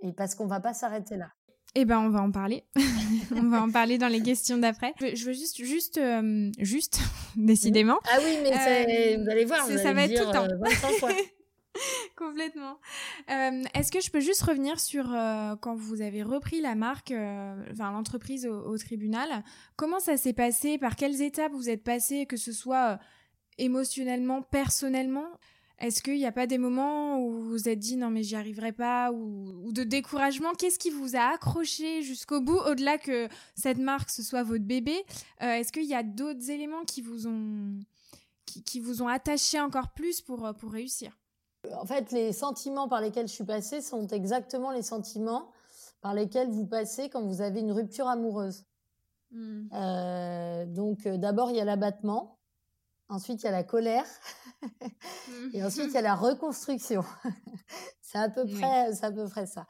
[0.00, 1.28] Et parce qu'on va pas s'arrêter là.
[1.74, 2.64] Eh ben, on va en parler.
[3.36, 4.94] on va en parler dans les questions d'après.
[4.98, 7.00] Je, veux juste, juste, euh, juste,
[7.36, 7.98] décidément.
[8.10, 10.46] Ah oui, mais euh, vous allez voir, ça va être tout le temps.
[10.46, 11.12] Euh,
[12.40, 12.78] Complètement.
[13.74, 15.04] Est-ce que je peux juste revenir sur
[15.60, 17.12] quand vous avez repris la marque,
[17.70, 19.44] enfin l'entreprise au, tribunal
[19.76, 22.98] Comment ça s'est passé Par quelles étapes vous êtes passé, que ce soit
[23.58, 25.28] émotionnellement, personnellement?
[25.80, 28.36] Est-ce qu'il n'y a pas des moments où vous vous êtes dit non mais j'y
[28.36, 30.52] arriverai pas ou, de découragement?
[30.52, 34.94] Qu'est-ce qui vous a accroché jusqu'au bout au-delà que cette marque ce soit votre bébé?
[35.42, 37.78] Euh, Est-ce qu'il y a d'autres éléments qui vous ont
[38.44, 41.19] qui, vous ont attaché encore plus pour euh, pour réussir?
[41.74, 45.50] En fait, les sentiments par lesquels je suis passée sont exactement les sentiments
[46.00, 48.64] par lesquels vous passez quand vous avez une rupture amoureuse.
[49.32, 49.68] Mmh.
[49.72, 52.40] Euh, donc d'abord il y a l'abattement
[53.10, 54.06] Ensuite, il y a la colère.
[55.52, 57.02] et ensuite, il y a la reconstruction.
[58.00, 59.66] c'est à peu près, c'est à peu près ça.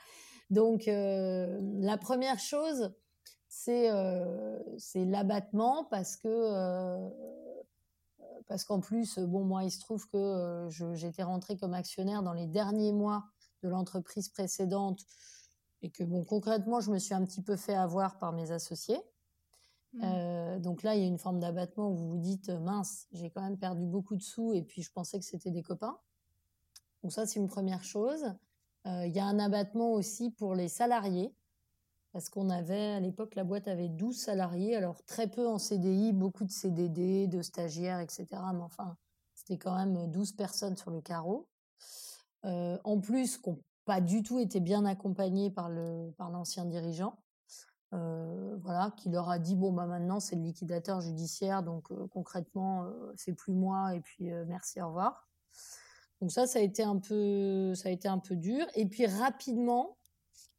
[0.51, 2.93] Donc, euh, la première chose,
[3.49, 4.59] c'est euh,
[4.95, 7.09] l'abattement parce que euh,
[8.51, 12.49] parce qu'en plus, bon, moi, il se trouve que j'étais rentrée comme actionnaire dans les
[12.49, 13.25] derniers mois
[13.63, 15.07] de l'entreprise précédente
[15.83, 19.01] et que bon, concrètement, je me suis un petit peu fait avoir par mes associés.
[19.93, 20.01] Mmh.
[20.03, 23.31] Euh, donc là, il y a une forme d'abattement où vous vous dites mince, j'ai
[23.31, 25.97] quand même perdu beaucoup de sous et puis je pensais que c'était des copains.
[27.05, 28.35] Donc ça, c'est une première chose.
[28.89, 31.33] Euh, il y a un abattement aussi pour les salariés
[32.13, 36.13] parce qu'on avait à l'époque la boîte avait 12 salariés, alors très peu en CDI,
[36.13, 38.27] beaucoup de CDD, de stagiaires, etc.
[38.55, 38.97] Mais enfin,
[39.35, 41.49] c'était quand même 12 personnes sur le carreau.
[42.45, 45.71] Euh, en plus, qu'on pas du tout été bien accompagnés par
[46.17, 47.19] par l'ancien dirigeant.
[47.93, 52.07] Euh, voilà, qui leur a dit bon bah maintenant c'est le liquidateur judiciaire, donc euh,
[52.09, 55.29] concrètement c'est plus moi et puis merci au revoir.
[56.21, 59.07] Donc ça ça a été un peu ça a été un peu dur et puis
[59.07, 59.97] rapidement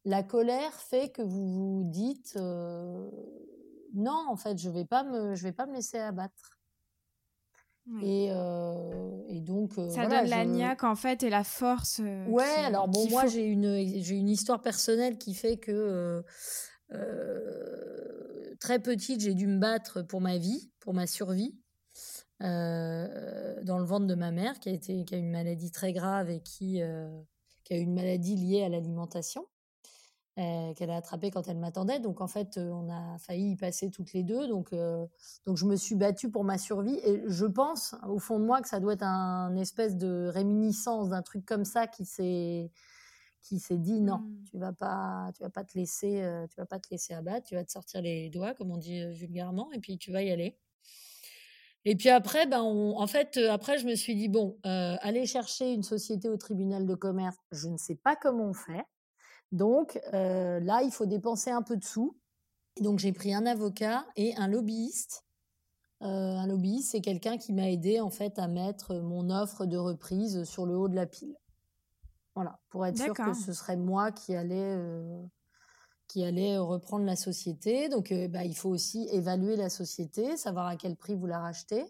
[0.04, 2.36] la colère fait que vous vous dites
[3.94, 6.58] non en fait je vais pas me je vais pas me laisser abattre.
[8.00, 12.00] Et, et, donc ça donne la niaque en fait et la force.
[12.28, 16.24] ouais alors bon moi j'ai une j'ai une histoire personnelle qui fait que
[16.94, 21.56] euh, très petite, j'ai dû me battre pour ma vie, pour ma survie.
[22.42, 25.92] Euh, dans le ventre de ma mère, qui a, été, qui a une maladie très
[25.92, 27.08] grave et qui, euh,
[27.62, 29.46] qui a une maladie liée à l'alimentation,
[30.36, 32.00] qu'elle a attrapée quand elle m'attendait.
[32.00, 34.48] Donc en fait, on a failli y passer toutes les deux.
[34.48, 34.74] Donc,
[35.46, 36.98] donc je me suis battue pour ma survie.
[37.04, 41.10] Et je pense, au fond de moi, que ça doit être un espèce de réminiscence
[41.10, 42.70] d'un truc comme ça qui s'est
[43.42, 44.44] qui s'est dit non, mmh.
[44.50, 47.46] tu vas pas, tu vas pas te laisser, euh, tu vas pas te laisser abattre,
[47.48, 50.22] tu vas te sortir les doigts, comme on dit euh, vulgairement, et puis tu vas
[50.22, 50.56] y aller.
[51.84, 55.72] Et puis après, ben, en fait, euh, après, je me suis dit bon, aller chercher
[55.72, 58.84] une société au tribunal de commerce, je ne sais pas comment on fait.
[59.52, 62.16] Donc là, il faut dépenser un peu de sous.
[62.80, 65.24] Donc j'ai pris un avocat et un lobbyiste.
[66.00, 70.44] un lobbyiste, c'est quelqu'un qui m'a aidé en fait à mettre mon offre de reprise
[70.44, 71.36] sur le haut de la pile.
[72.34, 75.22] Voilà, pour être sûr que ce serait moi qui allais, euh,
[76.08, 77.88] qui allait reprendre la société.
[77.88, 81.40] Donc, euh, bah, il faut aussi évaluer la société, savoir à quel prix vous la
[81.40, 81.84] rachetez,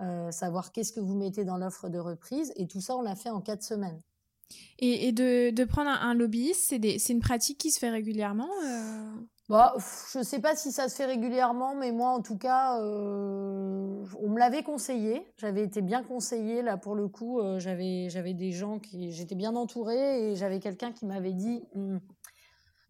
[0.00, 2.52] euh, savoir qu'est-ce que vous mettez dans l'offre de reprise.
[2.56, 4.00] Et tout ça, on l'a fait en quatre semaines.
[4.78, 8.50] Et, de, prendre un, lobbyiste, c'est une pratique qui se fait régulièrement
[9.48, 9.74] Bah,
[10.12, 14.28] je sais pas si ça se fait régulièrement, mais moi, en tout cas, euh, on
[14.28, 15.26] me l'avait conseillé.
[15.38, 17.40] J'avais été bien conseillée là pour le coup.
[17.40, 21.62] euh, j'avais j'avais des gens qui, j'étais bien entourée et j'avais quelqu'un qui m'avait dit,
[21.74, 22.00] Hum,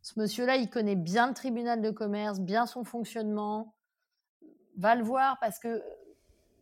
[0.03, 3.75] ce monsieur-là, il connaît bien le tribunal de commerce, bien son fonctionnement.
[4.77, 5.83] Va le voir parce que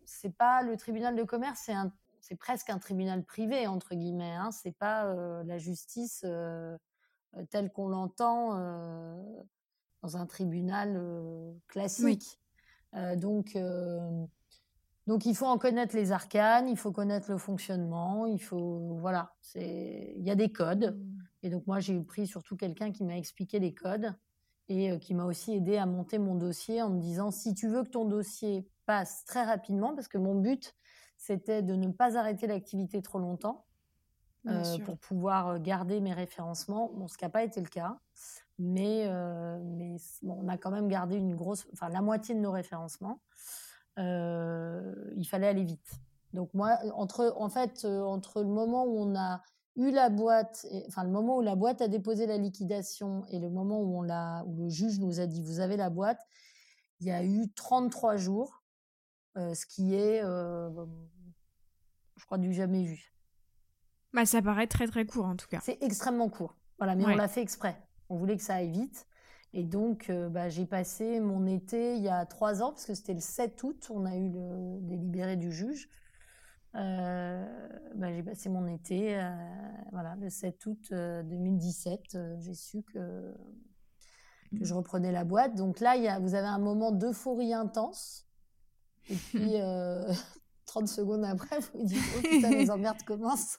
[0.05, 1.93] c'est pas le tribunal de commerce, c'est un,
[2.33, 4.33] c'est presque un tribunal privé entre guillemets.
[4.33, 6.79] Hein, c'est pas euh, la justice euh,
[7.37, 8.57] euh, telle qu'on l'entend.
[8.57, 9.23] euh,
[10.03, 11.01] dans un tribunal
[11.69, 12.41] classique.
[13.19, 13.57] Donc,
[15.07, 18.97] donc, il faut en connaître les arcanes, il faut connaître le fonctionnement, il faut.
[19.01, 20.99] Voilà, c'est- il y a des codes.
[21.45, 24.13] Et donc, moi, j'ai pris surtout quelqu'un qui m'a expliqué les codes
[24.69, 27.85] et qui m'a aussi aidé à monter mon dossier en me disant si tu veux
[27.85, 30.75] que ton dossier passe très rapidement, parce que mon but,
[31.23, 33.65] c'était de ne pas arrêter l'activité trop longtemps.
[34.49, 36.91] Euh, pour pouvoir euh, garder mes référencements.
[36.97, 38.01] Bon, ce qui n'a pas été le cas,
[38.59, 42.41] mais, euh, mais bon, on a quand même gardé une grosse, enfin la moitié de
[42.41, 43.21] nos référencements.
[44.01, 45.93] Euh, il fallait aller vite.
[46.33, 49.43] Donc moi, entre, en fait, entre le moment où on a
[49.77, 53.39] eu la boîte, et- enfin le moment où la boîte a déposé la liquidation et
[53.39, 56.27] le moment où on où le juge nous a dit vous avez la boîte,
[56.99, 58.62] il y a eu 33 jours,
[59.37, 60.71] ce qui est, euh,
[62.17, 63.13] je crois, du jamais vu.
[64.13, 65.61] Bah, ça paraît très très court en tout cas.
[65.63, 66.55] C'est extrêmement court.
[66.79, 67.13] Voilà, mais Ouais.
[67.15, 67.77] on l'a fait exprès.
[68.09, 69.07] On voulait que ça aille vite.
[69.55, 72.95] Et donc, euh, bah, j'ai passé mon été il y a trois ans, parce que
[72.95, 75.89] c'était le 7 août, on a eu le délibéré du juge.
[76.75, 77.45] Euh,
[77.95, 79.31] bah, j'ai passé mon été, euh,
[79.93, 82.15] voilà, le 7 août euh, 2017.
[82.15, 83.35] euh, j'ai su que,
[84.59, 85.55] que je reprenais la boîte.
[85.55, 88.27] Donc là, il y a, vous avez un moment d'euphorie intense.
[89.11, 90.13] Et puis, euh,
[90.67, 93.59] 30 secondes après, vous vous dites, oh putain, les emmerdes commencent.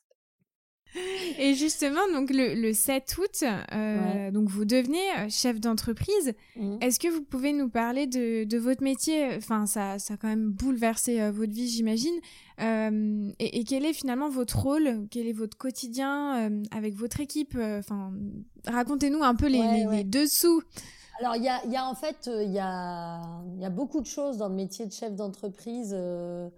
[1.39, 4.31] Et justement, donc le, le 7 août, euh, Ouais.
[4.31, 6.33] donc vous devenez euh, chef d'entreprise.
[6.55, 6.77] Mhm.
[6.81, 9.29] Est-ce que vous pouvez nous parler de, de votre métier?
[9.35, 12.13] Enfin, ça, ça a quand même bouleversé euh, votre vie, j'imagine.
[12.61, 15.07] Euh, et, et quel est finalement votre rôle?
[15.09, 17.57] Quel est votre quotidien avec votre équipe?
[17.59, 18.13] Enfin,
[18.67, 19.97] racontez-nous un peu les, Ouais, les- ouais.
[19.97, 20.61] les dessous.
[21.19, 21.47] Alors, il y
[21.77, 25.15] a, en fait, euh, il y a, beaucoup de choses dans le métier de chef
[25.15, 26.49] d'entreprise euh,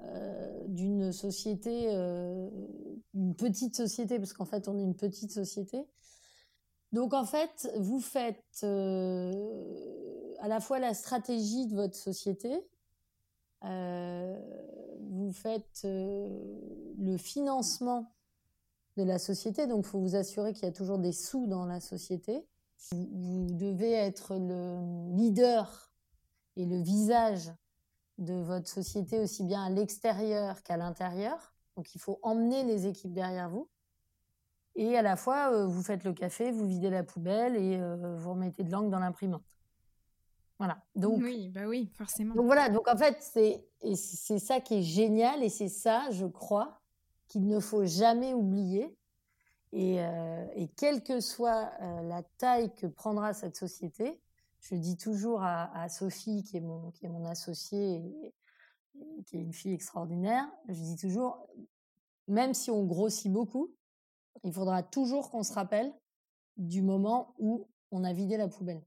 [0.00, 1.92] euh, d'une société,
[3.14, 5.86] une petite société, parce qu'en fait, on est une petite société.
[6.92, 12.66] Donc, en fait, vous faites à la fois la stratégie de votre société,
[13.62, 18.10] vous faites le financement
[18.96, 21.66] de la société, donc il faut vous assurer qu'il y a toujours des sous dans
[21.66, 22.44] la société.
[22.92, 25.92] Vous, devez être le leader
[26.56, 27.52] et le visage
[28.18, 31.54] de votre société aussi bien à l'extérieur qu'à l'intérieur.
[31.76, 33.68] Donc il faut emmener les équipes derrière vous.
[34.74, 38.16] Et à la fois, euh, vous faites le café, vous videz la poubelle et euh,
[38.16, 39.58] vous remettez de l'encre dans l'imprimante.
[40.58, 40.84] Voilà.
[40.96, 42.34] Donc, oui, bah oui, forcément.
[42.34, 46.80] donc voilà, donc en fait, c'est ça qui est génial et c'est ça, je crois,
[47.28, 48.97] qu'il ne faut jamais oublier.
[49.72, 54.20] Et, euh, et quelle que soit euh, la taille que prendra cette société,
[54.60, 58.34] je dis toujours à, Sophie, qui est mon, associée, et,
[59.24, 61.46] qui est une fille extraordinaire, je dis toujours,
[62.26, 63.72] même si on grossit beaucoup,
[64.42, 65.92] il faudra toujours qu'on se rappelle
[66.56, 68.84] du moment où on a vidé la poubelle.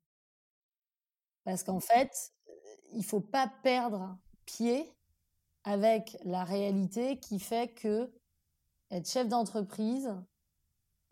[1.43, 2.33] Parce qu'en fait,
[2.93, 4.93] il faut pas perdre pied
[5.63, 8.11] avec la réalité qui fait que
[8.89, 10.13] être chef d'entreprise,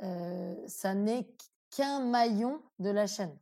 [0.01, 1.27] euh, ça n'est
[1.71, 3.37] qu'un maillon de la chaîne.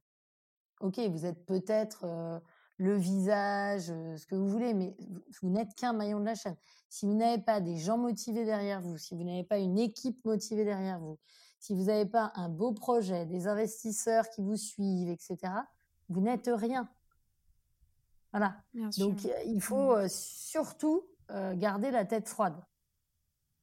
[0.80, 2.40] Ok, vous êtes peut-être euh,
[2.78, 4.96] le visage, euh, ce que vous voulez, mais
[5.42, 6.56] vous, n'êtes qu'un maillon de la chaîne.
[6.90, 10.24] Si vous n'avez pas des gens motivés derrière vous, si vous n'avez pas une équipe
[10.26, 11.18] motivée derrière vous,
[11.60, 15.38] si vous n'avez pas un beau projet, des investisseurs qui vous suivent, etc.,
[16.10, 16.88] vous n'êtes rien.
[18.32, 18.58] Voilà.
[18.74, 18.90] Bien.
[18.98, 21.04] Donc, il faut euh, surtout
[21.56, 22.56] garder la tête froide.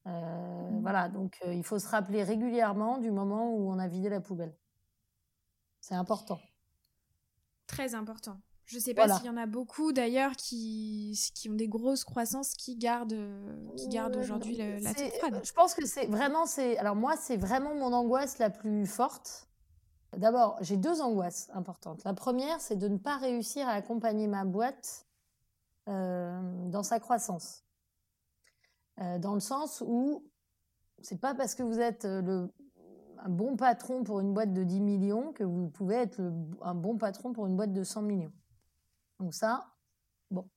[0.06, 0.80] Euh, Mm.
[0.82, 4.20] Voilà, donc euh, il faut se rappeler régulièrement du moment où on a vidé la
[4.20, 4.54] poubelle.
[5.80, 6.38] C'est important.
[7.66, 8.38] Très important.
[8.66, 9.16] Je sais pas Voilà.
[9.16, 13.56] s'il y en a beaucoup d'ailleurs qui, qui ont des grosses croissances qui gardent, euh,
[13.76, 15.40] qui gardent Ouais, aujourd'hui la tête froide.
[15.44, 16.78] Je pense que c'est vraiment, c'est.
[16.78, 19.48] Alors moi, c'est vraiment mon angoisse la plus forte.
[20.16, 22.04] D'abord, j'ai deux angoisses importantes.
[22.04, 25.06] La première, c'est de ne pas réussir à accompagner ma boîte
[25.88, 26.40] euh,
[26.70, 27.63] dans sa croissance.
[29.00, 30.24] Euh, dans le sens où
[31.02, 32.52] c'est pas parce que vous êtes euh, le,
[33.18, 36.20] un bon patron pour une boîte de 10 millions que vous pouvez être
[36.62, 38.32] un bon patron pour une boîte de 100 millions.
[39.18, 39.66] Donc ça,
[40.30, 40.48] bon.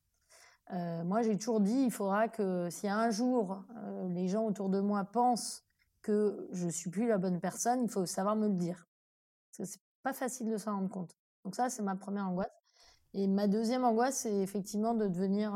[0.74, 3.64] Euh, moi, j'ai toujours dit, il faudra que si un jour
[4.10, 5.64] les gens autour de moi pensent
[6.02, 8.88] que je suis plus la bonne personne, il faut savoir me le dire.
[9.50, 11.16] Parce que c'est pas facile de s'en rendre compte.
[11.46, 12.52] Donc ça, c'est ma première angoisse.
[13.14, 15.56] Et ma deuxième angoisse, c'est effectivement de devenir,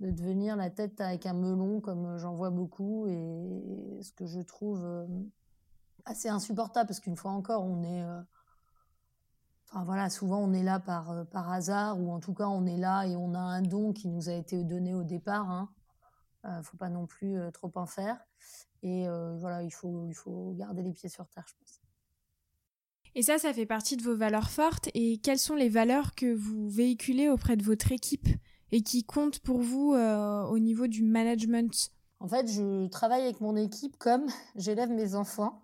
[0.00, 4.40] de devenir la tête avec un melon, comme j'en vois beaucoup, et ce que je
[4.40, 5.06] trouve euh,
[6.04, 8.02] assez insupportable, parce qu'une fois encore, on est...
[8.02, 8.20] Euh,
[9.68, 12.76] enfin voilà, souvent on est là par, par hasard, ou en tout cas on est
[12.76, 15.50] là et on a un don qui nous a été donné au départ.
[15.50, 15.70] Hein.
[16.44, 18.18] ne faut pas non plus trop en faire.
[18.82, 21.80] Et voilà, il faut, il faut garder les pieds sur terre, je pense.
[23.16, 24.90] Et ça, ça fait partie de vos valeurs fortes.
[24.92, 28.28] Et quelles sont les valeurs que vous véhiculez auprès de votre équipe?
[28.72, 31.90] Et qui comptent pour vous euh, au niveau du management?
[32.20, 35.62] En fait, je travaille avec mon équipe comme j'élève mes enfants.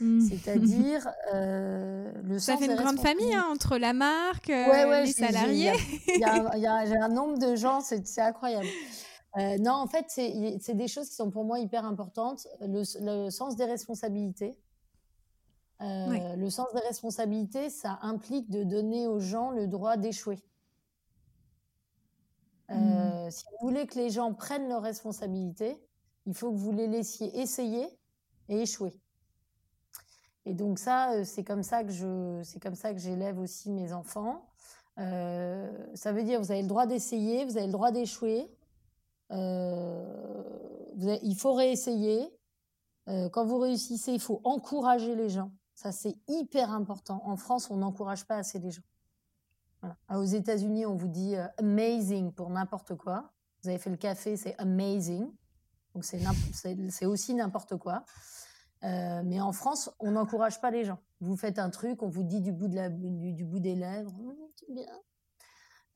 [0.00, 0.20] Hmm.
[0.20, 5.72] C'est-à-dire euh, le Ça fait une grande famille hein, entre la marque, euh, les salariés.
[6.08, 8.66] Il y, a un nombre de gens, c'est incroyable.
[9.60, 12.46] non, en fait, c'est des choses qui sont pour moi hyper importantes.
[12.60, 14.58] le sens des responsabilités.
[15.82, 20.38] Euh, le sens des responsabilités, ça implique de donner aux gens le droit d'échouer.
[22.70, 23.30] Euh, mmh.
[23.30, 25.80] Si vous voulez que les gens prennent leurs responsabilités,
[26.26, 27.86] il faut que vous les laissiez essayer
[28.48, 28.92] et échouer.
[30.44, 33.70] Et donc ça, euh, c'est comme ça que je, c'est comme ça que j'élève aussi
[33.70, 34.48] mes enfants.
[34.96, 38.50] ça veut dire vous avez le droit d'essayer, vous avez le droit d'échouer.
[39.30, 42.28] il faut réessayer.
[43.06, 45.50] quand vous réussissez, il faut encourager les gens.
[45.74, 47.22] Ça, c'est hyper important.
[47.24, 48.82] En France, on n'encourage pas assez les gens.
[49.82, 53.32] Ah, aux États-Unis, on vous dit euh, amazing pour n'importe quoi.
[53.62, 55.28] Vous avez fait le café, c'est amazing.
[55.94, 58.04] Donc, c'est aussi n'importe quoi.
[58.84, 60.98] Euh, mais en France, on n'encourage pas les gens.
[61.20, 64.12] Vous faites un truc, on vous dit du bout, de la, du, bout des lèvres,
[64.20, 64.86] oh, bien.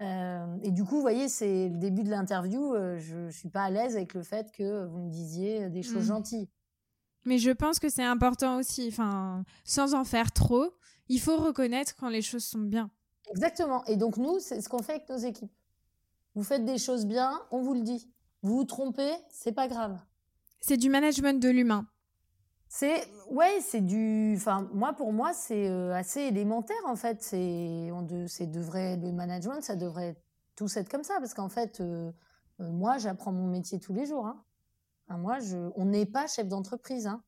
[0.03, 2.75] Euh, et du coup, vous voyez, c'est le début de l'interview.
[2.99, 6.05] je, ne suis pas à l'aise avec le fait que vous me disiez des choses
[6.05, 6.15] mmh.
[6.15, 6.51] gentilles.
[7.25, 10.71] Mais je pense que c'est important aussi, enfin, sans en faire trop,
[11.09, 12.91] il faut reconnaître quand les choses sont bien.
[13.31, 13.85] Exactement.
[13.87, 15.53] Et donc nous, c'est ce qu'on fait avec nos équipes.
[16.35, 18.11] Vous faites des choses bien, on vous le dit.
[18.43, 19.99] Vous vous trompez, c'est pas grave.
[20.61, 21.87] C'est du management de l'humain.
[22.69, 24.35] C'est ouais, c'est du.
[24.37, 27.23] Enfin, moi pour moi, c'est euh, assez élémentaire en fait.
[27.23, 30.17] C'est on de, c'est devrait le management, ça devrait
[30.57, 32.11] tous être comme ça parce qu'en fait, euh,
[32.61, 34.27] euh, moi, j'apprends mon métier tous les jours.
[34.27, 34.43] Hein
[35.09, 37.07] moi, je, on n'est pas chef d'entreprise.
[37.07, 37.23] Hein.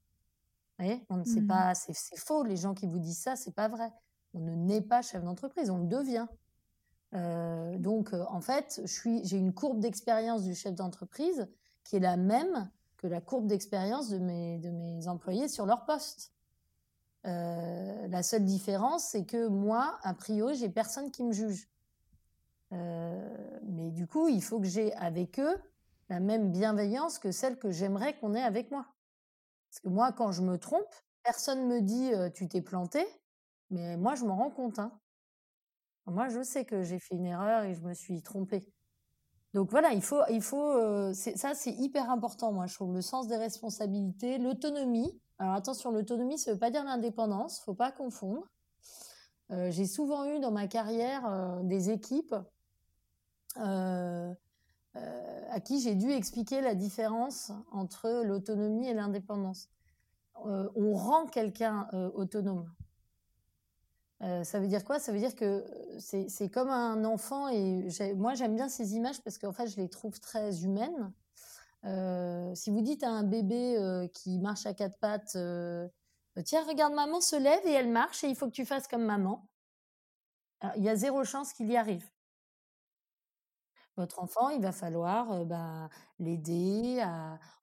[1.08, 1.46] on c'est mmh.
[1.46, 2.42] pas, c'est, faux.
[2.42, 3.92] Les gens qui vous disent ça, c'est pas vrai.
[4.34, 6.26] On ne naît pas chef d'entreprise, on le devient.
[7.14, 11.48] Euh, donc, euh, en fait, j'ai une courbe d'expérience du chef d'entreprise
[11.84, 15.86] qui est la même que la courbe d'expérience de mes, de mes employés sur leur
[15.86, 16.32] poste.
[17.26, 21.68] Euh, la seule différence, c'est que moi, a priori, j'ai personne qui me juge.
[22.70, 25.56] mais du coup, il faut que j'ai avec eux
[26.10, 28.86] la même bienveillance que celle que j'aimerais qu'on ait avec moi.
[29.70, 33.06] Parce que moi, quand je me trompe, personne me dit tu t'es planté,
[33.70, 34.78] mais moi, je m'en rends compte.
[34.78, 34.92] Hein.
[36.06, 38.72] Moi, je sais que j'ai fait une erreur et je me suis trompée.
[39.54, 42.52] Donc voilà, il faut, il faut, ça c'est hyper important.
[42.52, 45.18] Moi, je trouve le sens des responsabilités, l'autonomie.
[45.38, 48.46] Alors attention, l'autonomie, ça veut pas dire l'indépendance, faut pas confondre.
[49.50, 52.34] j'ai souvent eu dans ma carrière des équipes
[54.96, 59.68] euh, à qui j'ai dû expliquer la différence entre l'autonomie et l'indépendance.
[60.46, 61.88] Euh, on rend quelqu'un
[64.22, 64.98] euh, ça veut dire quoi?
[64.98, 65.64] Ça veut dire que
[65.98, 69.88] c'est comme un enfant et moi j'aime bien ces images parce qu'en fait je les
[69.88, 71.12] trouve très humaines.
[72.54, 75.38] si vous dites à un bébé qui marche à quatre pattes,
[76.44, 79.04] tiens regarde maman se lève et elle marche et il faut que tu fasses comme
[79.04, 79.46] maman,
[80.76, 82.08] il y a zéro chance qu'il y arrive.
[83.98, 85.88] Votre enfant, il va falloir bah,
[86.20, 87.04] l'aider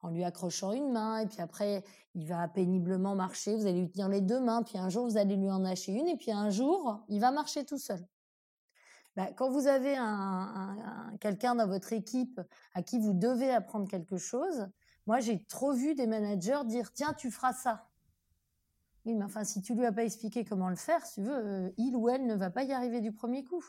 [0.02, 1.82] en lui accrochant une main, et puis après,
[2.14, 5.16] il va péniblement marcher, vous allez lui tenir les deux mains, puis un jour, vous
[5.16, 8.06] allez lui en lâcher une, et puis un jour, il va marcher tout seul.
[9.16, 12.42] Bah, quand vous avez un, quelqu'un dans votre équipe
[12.74, 14.68] à qui vous devez apprendre quelque chose,
[15.08, 17.88] moi, j'ai trop vu des managers dire, tiens, tu feras ça.
[19.06, 21.74] Oui, mais enfin, si tu lui as pas expliqué comment le faire, si tu veux,
[21.78, 23.64] il ou elle ne va pas y arriver du premier coup.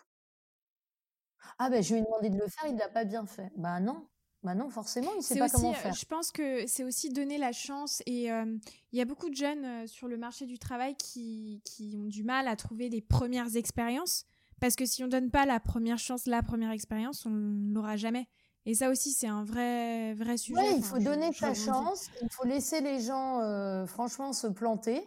[1.58, 3.50] Ah ben, je lui ai demandé de le faire, il l'a pas bien fait.
[3.56, 4.06] Bah non,
[4.42, 5.94] bah non, forcément, il sait pas comment faire.
[5.94, 9.86] Je pense que c'est aussi donner la chance et il y a beaucoup de jeunes
[9.86, 14.24] sur le marché du travail qui, qui, ont du mal à trouver les premières expériences
[14.60, 17.30] parce que si on donne pas la première chance, la première expérience, on
[17.74, 18.28] l'aura jamais.
[18.64, 20.58] Et ça aussi, c'est un vrai, vrai sujet.
[20.58, 25.02] Oui, il faut donner sa chance, il faut laisser les gens, franchement, se planter.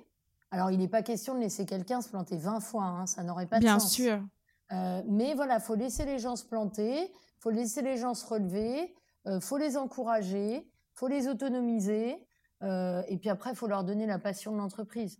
[0.52, 3.46] Alors, il n'est pas question de laisser quelqu'un se planter 20 fois, hein, ça n'aurait
[3.46, 3.98] pas de sens.
[3.98, 4.28] Bien sûr.
[4.72, 8.93] Euh, mais voilà, faut laisser les gens se planter, faut laisser les gens se relever,
[9.28, 12.17] euh, faut les encourager, faut les autonomiser,
[12.61, 15.20] euh, et puis après, faut leur donner la passion de l'entreprise.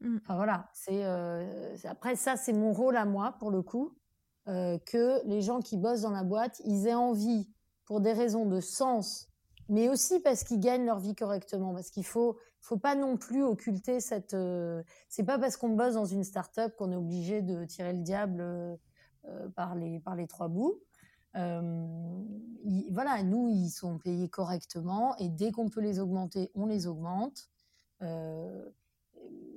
[0.00, 0.18] Mmh.
[0.22, 1.04] Enfin voilà, c'est
[1.84, 3.94] après ça c'est mon rôle à moi pour le coup
[4.46, 7.52] que les gens qui bossent dans la boîte ils aient envie
[7.84, 9.29] pour des raisons de sens,
[9.70, 13.42] mais aussi parce qu'ils gagnent leur vie correctement, parce qu'il faut faut pas non plus
[13.42, 14.36] occulter cette.
[15.08, 18.78] c'est pas parce qu'on bosse dans une start-up qu'on est obligé de tirer le diable
[19.56, 20.78] par les par les trois bouts.
[21.34, 27.48] voilà, nous, ils sont payés correctement et dès qu'on peut les augmenter, on les augmente.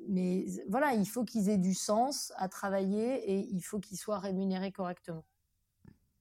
[0.08, 4.20] mais voilà, il faut qu'ils aient du sens à travailler et il faut qu'ils soient
[4.20, 5.26] rémunérés correctement.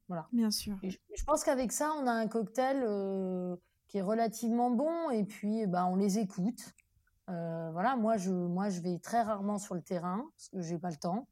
[0.09, 0.27] Voilà.
[0.33, 0.77] Bien sûr.
[0.83, 2.83] je, pense qu'avec ça, on a un cocktail
[3.93, 6.75] qui est relativement bon et puis bah, on les écoute.
[7.29, 10.91] voilà, moi je, moi je vais très rarement sur le terrain parce que j'ai pas
[10.91, 11.29] le temps.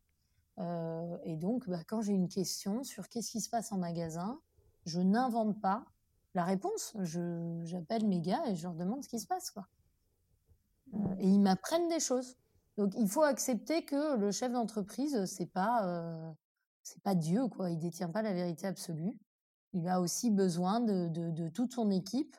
[0.60, 4.38] Euh, et donc, bah, quand j'ai une question sur qu'est-ce qui se passe en magasin,
[4.84, 5.84] je n'invente pas
[6.34, 6.96] la réponse.
[7.64, 9.50] J'appelle mes gars et je leur demande ce qui se passe.
[9.50, 9.66] Quoi.
[10.94, 12.36] Euh, et ils m'apprennent des choses.
[12.76, 16.30] Donc, il faut accepter que le chef d'entreprise, c'est pas, euh,
[16.82, 17.70] c'est pas Dieu, quoi.
[17.70, 19.18] Il détient pas la vérité absolue.
[19.72, 22.36] Il a aussi besoin de, de toute son équipe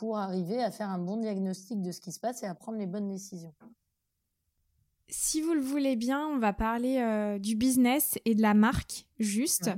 [0.00, 2.78] pour arriver à faire un bon diagnostic de ce qui se passe et à prendre
[2.78, 3.52] les bonnes décisions.
[5.10, 9.06] Si vous le voulez bien, on va parler euh, du business et de la marque
[9.18, 9.70] juste.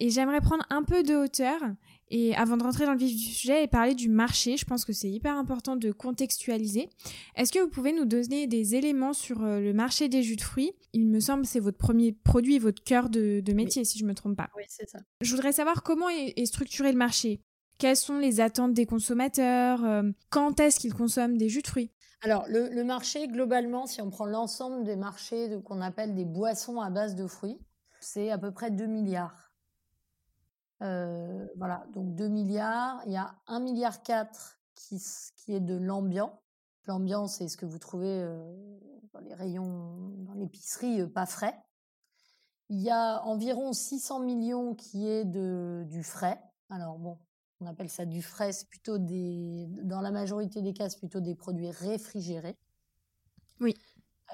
[0.00, 1.60] Et j'aimerais prendre un peu de hauteur
[2.14, 4.84] et avant de rentrer dans le vif du sujet et parler du marché, je pense
[4.84, 6.90] que c'est hyper important de contextualiser.
[7.36, 10.42] Est-ce que vous pouvez nous donner des éléments sur euh, le marché des jus de
[10.42, 10.72] fruits?
[10.92, 14.08] Il me semble que c'est votre premier produit, votre cœur de, métier, si je ne
[14.08, 14.50] me trompe pas.
[14.56, 14.98] Oui, c'est ça.
[15.20, 17.40] Je voudrais savoir comment est, structuré le marché.
[17.82, 21.90] Quelles sont les attentes des consommateurs euh, Quand est-ce qu'ils consomment des jus de fruits?
[22.20, 26.90] Alors, le, marché, globalement, si on prend l'ensemble des marchés qu'on appelle des boissons à
[26.90, 27.58] base de fruits,
[27.98, 29.50] c'est à peu près 2 milliards.
[30.80, 33.02] Euh, voilà, donc 2 milliards.
[33.06, 35.02] Il y a 1 milliard 4 qui,
[35.48, 36.40] est de l'ambiant.
[36.84, 38.38] L'ambiant, c'est ce que vous trouvez euh,
[39.12, 41.58] dans les rayons, dans l'épicerie, pas frais.
[42.68, 46.40] Il y a environ 600 millions qui est de, du frais.
[46.70, 47.18] Alors bon,
[47.62, 51.20] on appelle ça du frais, c'est plutôt des, dans la majorité des cas, c'est plutôt
[51.20, 52.56] des produits réfrigérés.
[53.60, 53.76] Oui.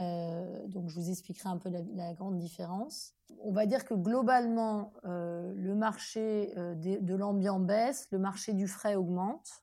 [0.00, 3.14] Euh, donc je vous expliquerai un peu la, grande différence.
[3.42, 8.66] On va dire que globalement, euh, le marché euh, de, l'ambiant baisse, le marché du
[8.66, 9.62] frais augmente.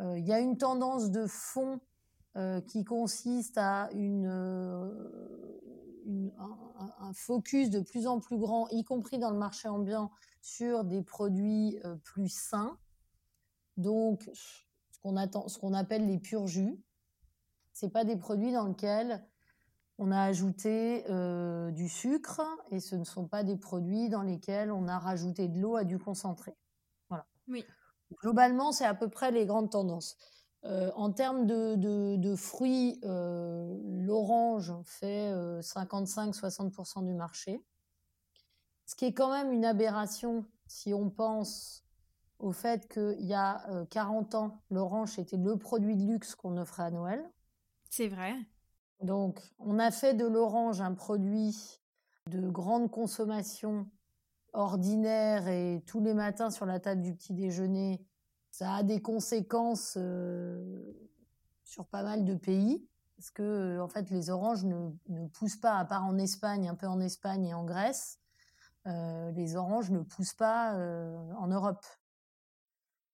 [0.00, 1.80] Il y a une tendance de fond
[2.68, 4.28] qui consiste à une,
[6.38, 6.58] un,
[7.00, 10.12] un, focus de plus en plus grand, y compris dans le marché ambiant,
[10.48, 12.78] sur des produits plus sains.
[13.76, 15.16] Donc, ce qu'on
[15.48, 16.80] ce qu'on appelle les purs jus.
[17.72, 19.24] C'est pas des produits dans lesquels
[19.98, 21.04] on a ajouté
[21.72, 22.40] du sucre
[22.70, 25.84] et ce ne sont pas des produits dans lesquels on a rajouté de l'eau à
[25.84, 26.56] du concentré.
[27.08, 27.26] Voilà.
[27.46, 27.64] Oui.
[28.20, 30.16] Globalement, c'est à peu près les grandes tendances.
[30.64, 31.76] en termes de,
[32.16, 35.30] de fruits, l'orange fait
[35.60, 37.62] 55-60% du marché.
[38.88, 41.84] Ce qui est quand même une aberration si on pense
[42.38, 46.56] au fait qu'il y a 40 euh, ans, l'orange était le produit de luxe qu'on
[46.56, 47.22] offrait à Noël.
[47.90, 48.34] C'est vrai.
[49.02, 51.82] Donc, on a fait de l'orange un produit
[52.30, 53.86] de grande consommation
[54.54, 58.02] ordinaire et tous les matins sur la table du petit déjeuner.
[58.50, 60.94] Ça a des conséquences euh,
[61.62, 65.60] sur pas mal de pays parce que euh, en fait les oranges ne, ne, poussent
[65.60, 68.18] pas à part en Espagne, un peu en Espagne et en Grèce.
[68.88, 71.84] Euh, les oranges ne poussent pas euh, en Europe.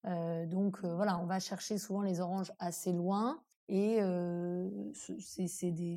[0.06, 4.00] Euh, donc voilà, on va chercher souvent les oranges assez loin et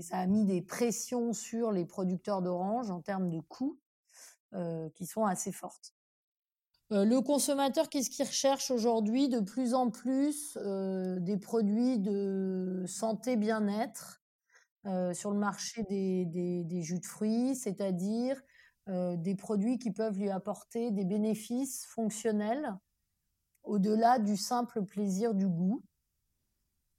[0.01, 3.77] ça a mis des pressions sur les producteurs d'oranges en termes de coûts
[4.95, 5.93] qui sont assez fortes.
[6.89, 9.27] le consommateur, qu'est-ce qu'il recherche aujourd'hui?
[9.27, 14.23] De plus en plus des produits de santé bien-être
[15.13, 18.41] sur le marché des jus de fruits, c'est-à-dire
[18.87, 22.77] des produits qui peuvent lui apporter des bénéfices fonctionnels
[23.67, 25.83] au-delà du simple plaisir du goût.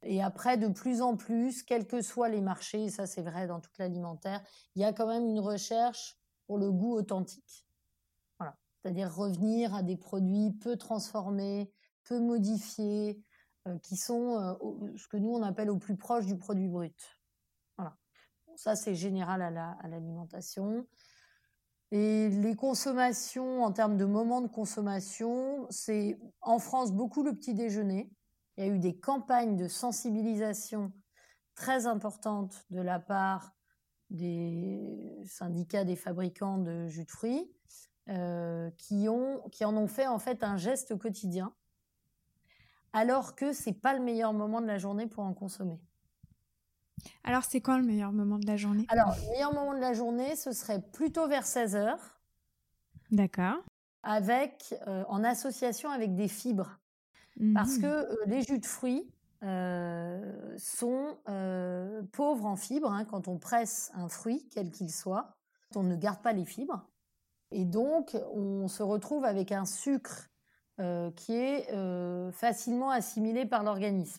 [0.03, 3.49] Et après, de plus en plus, quels que soient les marchés, et ça c'est vrai
[3.49, 4.43] dans toute l'alimentaire,
[4.77, 6.17] il y a quand même une recherche
[6.47, 7.67] pour le goût authentique.
[8.39, 8.57] Voilà.
[8.77, 11.73] C'est-à-dire revenir à des produits peu transformés,
[12.05, 13.21] peu modifiés,
[13.67, 17.19] euh, qui sont euh, ce que nous on appelle au plus proche du produit brut.
[17.77, 17.97] Voilà.
[18.57, 20.87] ça c'est général à l'alimentation.
[21.91, 27.55] Et les consommations, en termes de moments de consommation, c'est en France beaucoup le petit
[27.55, 28.11] déjeuner.
[28.57, 30.93] Il y a eu des campagnes de sensibilisation
[31.55, 33.53] très importantes de la part
[34.11, 37.51] des syndicats des fabricants de jus de fruits
[38.09, 39.07] euh, qui,
[39.53, 41.55] qui en ont fait en fait un geste quotidien,
[42.93, 45.79] alors que c'est pas le meilleur moment de la journée pour en consommer.
[47.25, 48.87] Alors, c'est quand le meilleur moment de la journée?
[48.89, 52.21] Alors, le meilleur moment de la journée, ce serait plutôt vers 16 heures.
[53.11, 53.63] D'accord.
[54.03, 56.79] Avec, euh, en association avec des fibres.
[57.55, 57.83] Parce Mhm.
[57.83, 59.09] que euh, les jus de fruits
[59.43, 61.17] euh, sont
[62.13, 62.91] pauvres en fibres.
[62.93, 65.31] hein, quand on presse un fruit, quel qu'il soit,
[65.77, 66.87] on ne garde pas les fibres.
[67.51, 70.29] Et donc, on se retrouve avec un sucre
[71.17, 71.67] qui est
[72.33, 74.19] facilement assimilé par l'organisme.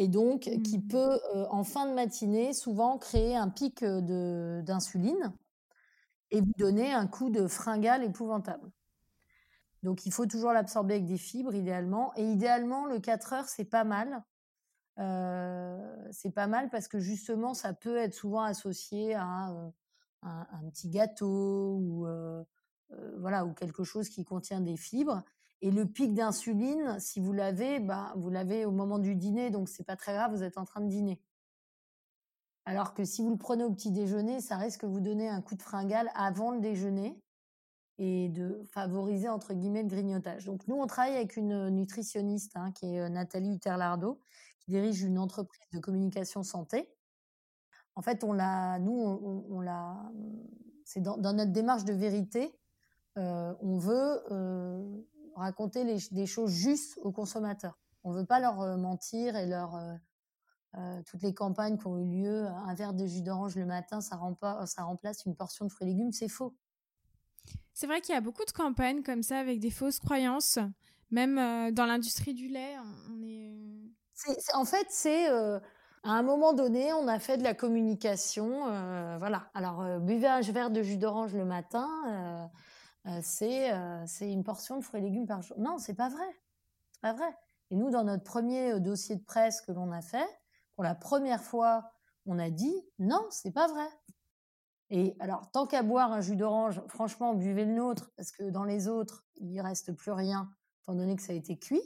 [0.00, 0.88] Et donc, qui Mhm.
[0.88, 5.34] peut, euh, en fin de matinée, souvent créer un pic d'insuline
[6.32, 8.72] et vous donner un coup de fringale épouvantable.
[9.82, 12.12] Donc, il faut toujours l'absorber avec des fibres, idéalement.
[12.16, 14.24] Et idéalement, le 4 heures, c'est pas mal.
[14.98, 19.72] Euh, c'est pas mal parce que justement, ça peut être souvent associé à un,
[20.22, 22.44] un petit gâteau ou, euh,
[23.18, 25.24] voilà, ou quelque chose qui contient des fibres.
[25.62, 29.68] Et le pic d'insuline, si vous l'avez, bah, vous l'avez au moment du dîner, donc
[29.68, 31.20] c'est pas très grave, vous êtes en train de dîner.
[32.64, 35.42] Alors que si vous le prenez au petit déjeuner, ça risque de vous donner un
[35.42, 37.20] coup de fringale avant le déjeuner
[37.98, 40.46] et de favoriser entre guillemets le grignotage.
[40.46, 44.18] Donc nous, on travaille avec une nutritionniste hein, qui est euh, Nathalie Hutter-Lardot,
[44.60, 46.88] qui dirige une entreprise de communication santé.
[47.96, 50.10] En fait, on l'a, nous, on, l'a,
[50.84, 52.58] c'est dans, dans notre démarche de vérité,
[53.18, 55.02] euh, on veut euh,
[55.36, 57.78] raconter les- des choses justes aux consommateurs.
[58.04, 59.94] On veut pas leur euh, mentir et leur euh,
[60.76, 64.00] euh, toutes les campagnes qui ont eu lieu, un verre de jus d'orange le matin,
[64.00, 66.54] ça, rempa- ça remplace une portion de fruits et légumes, c'est faux.
[67.72, 70.58] C'est vrai qu'il y a beaucoup de campagnes comme ça avec des fausses croyances.
[71.10, 72.76] Même dans l'industrie du lait,
[73.10, 73.56] on est.
[74.54, 75.28] En fait, c'est
[76.02, 78.66] à un moment donné, on a fait de la communication.
[78.68, 79.50] euh, voilà.
[79.54, 82.46] Alors, euh, buvez un verre de jus d'orange le matin, euh,
[83.06, 85.58] euh, c'est euh, c'est une portion de fruits et légumes par jour.
[85.58, 86.26] Non, c'est pas vrai.
[86.92, 87.34] C'est pas vrai.
[87.70, 90.28] Et nous, dans notre premier euh, dossier de presse que l'on a fait,
[90.74, 91.92] pour la première fois,
[92.26, 93.88] on a dit non, c'est pas vrai.
[94.90, 98.64] Et alors, tant qu'à boire un jus d'orange, franchement, buvez le nôtre, parce que dans
[98.64, 100.50] les autres, il reste plus rien,
[100.82, 101.82] étant donné que ça a été cuit.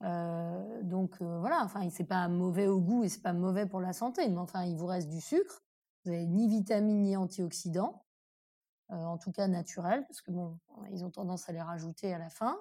[0.00, 4.26] Donc voilà, enfin, c'est pas mauvais au goût et c'est pas mauvais pour la santé,
[4.28, 5.62] mais enfin, il vous reste du sucre.
[6.04, 8.02] Vous avez ni vitamines ni antioxydants,
[8.96, 10.58] en tout cas naturels, parce que bon,
[10.92, 12.58] ils ont tendance à les rajouter à la fin.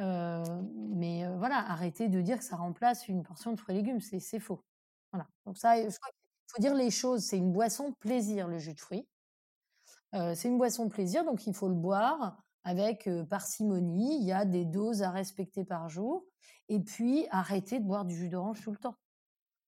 [0.00, 0.42] Euh,
[0.74, 4.00] mais euh, voilà, arrêtez de dire que ça remplace une portion de fruits et légumes,
[4.00, 4.62] c'est faux.
[5.12, 5.28] Voilà.
[5.44, 7.24] Donc ça, je crois qu'il faut dire les choses.
[7.24, 9.06] C'est une boisson plaisir, le jus de fruits.
[10.14, 14.18] Euh, c'est une boisson plaisir, donc il faut le boire avec euh, parcimonie.
[14.20, 16.24] Il y a des doses à respecter par jour.
[16.68, 18.96] Et puis, arrêtez de boire du jus d'orange tout le temps.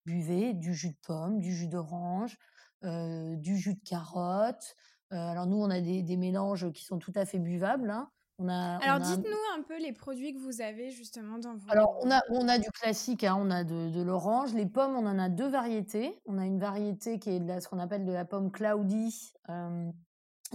[0.06, 2.36] Buvez du jus de pomme, du jus d'orange,
[2.84, 4.74] euh, du jus de carotte.
[5.12, 7.90] Euh, alors nous, on a des, des mélanges qui sont tout à fait buvables.
[7.90, 8.10] hein.
[8.38, 11.38] On a, Alors, on a un- dites-nous un peu les produits que vous avez justement
[11.38, 11.70] dans vos.
[11.70, 14.54] alors, on a, on a du classique, hein, on a de, de l'orange.
[14.54, 16.18] Les pommes, on en a deux variétés.
[16.26, 19.32] On a une variété qui est de la, ce qu'on appelle de la pomme cloudy,
[19.50, 19.90] euh,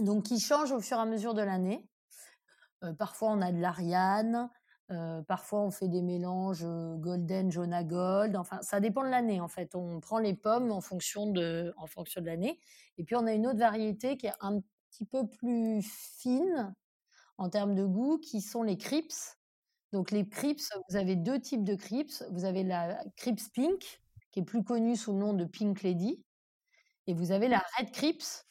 [0.00, 1.88] donc qui change au fur et à mesure de l'année.
[2.84, 4.50] Euh, parfois, on a de l'Ariane.
[4.90, 8.36] Euh, parfois, on fait des mélanges euh, golden, Jonah Gold.
[8.36, 9.74] Enfin, ça dépend de l'année, en fait.
[9.74, 12.58] On prend les pommes en fonction de, en fonction de l'année.
[12.96, 14.60] Et puis, on a une autre variété qui est un
[14.90, 16.74] petit peu plus fine
[17.36, 19.36] en termes de goût, qui sont les crips.
[19.92, 22.24] Donc les crips, vous avez deux types de crips.
[22.30, 24.00] Vous avez la crips pink,
[24.32, 26.22] qui est plus connue sous le nom de Pink Lady,
[27.06, 28.44] et vous avez la red crips,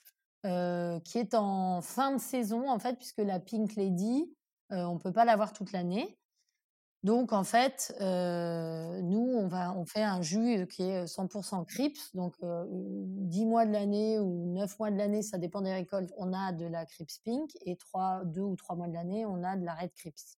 [0.46, 4.34] euh, qui est en fin de saison en fait, puisque la Pink Lady,
[4.70, 6.17] on peut pas l'avoir toute l'année.
[7.04, 12.66] Donc en fait, euh, nous on fait un jus qui est 100% crips, donc euh,
[12.70, 16.52] 10 mois de l'année ou 9 mois de l'année, ça dépend des récoltes, on a
[16.54, 19.64] de la crips pink et 3 2 ou 3 mois de l'année, on a de
[19.64, 20.38] la red crips.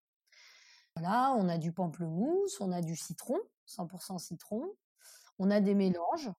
[0.96, 4.64] Voilà, on a du pamplemousse, on a du citron, 100% citron,
[5.38, 6.30] on a des mélanges.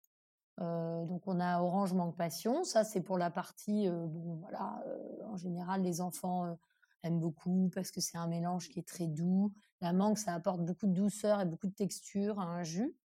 [0.61, 4.07] euh, donc on a orange mangue passion, ça c'est pour la partie euh,
[4.41, 6.57] voilà, euh, en général les enfants
[7.03, 9.53] aiment beaucoup parce que c'est un mélange qui est très doux.
[9.81, 12.95] La mangue ça apporte beaucoup de douceur et beaucoup de texture à un jus.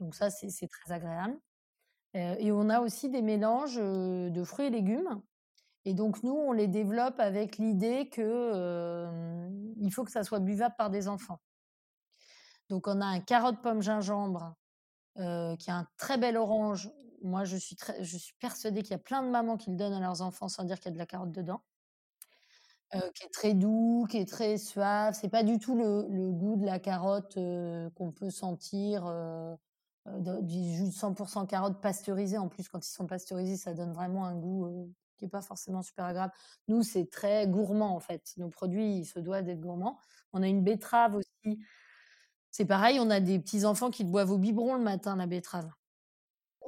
[0.00, 1.38] Donc ça c'est très agréable.
[2.16, 5.20] Euh, et on a aussi des mélanges de fruits et légumes.
[5.84, 9.48] Et donc nous, on les développe avec l'idée que
[9.80, 11.40] il faut que ça soit buvable par des enfants.
[12.68, 14.54] Donc on a un carotte pomme gingembre
[15.16, 16.90] qui a un très bel orange.
[17.22, 19.94] Moi, je suis je suis persuadée qu'il y a plein de mamans qui le donnent
[19.94, 21.62] à leurs enfants sans dire qu'il y a de la carotte dedans.
[22.94, 25.14] Euh, qui est très doux, qui est très suave.
[25.14, 29.54] C'est pas du tout le, goût de la carotte euh, qu'on peut sentir euh,
[30.06, 32.38] euh, du jus de 100% carotte pasteurisé.
[32.38, 35.82] En plus, quand ils sont pasteurisés, ça donne vraiment un goût qui est pas forcément
[35.82, 36.32] super agréable.
[36.68, 38.32] Nous, c'est très gourmand en fait.
[38.38, 39.98] Nos produits, ils se doivent d'être gourmands.
[40.32, 41.60] On a une betterave aussi.
[42.50, 45.70] C'est pareil, on a des petits enfants qui boivent au biberon le matin, la betterave.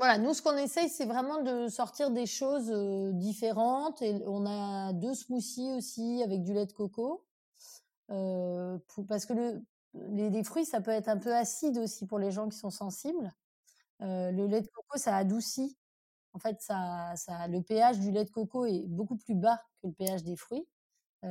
[0.00, 2.70] Voilà, nous, ce qu'on essaye, c'est vraiment de sortir des choses
[3.18, 4.00] différentes.
[4.00, 7.26] Et on a deux smoothies aussi avec du lait de coco.
[8.08, 9.62] parce que le,
[10.08, 13.30] les, fruits, ça peut être un peu acide aussi pour les gens qui sont sensibles.
[14.00, 15.76] le lait de coco, ça adoucit.
[16.32, 19.88] En fait, ça, ça, le pH du lait de coco est beaucoup plus bas que
[19.88, 20.66] le pH des fruits.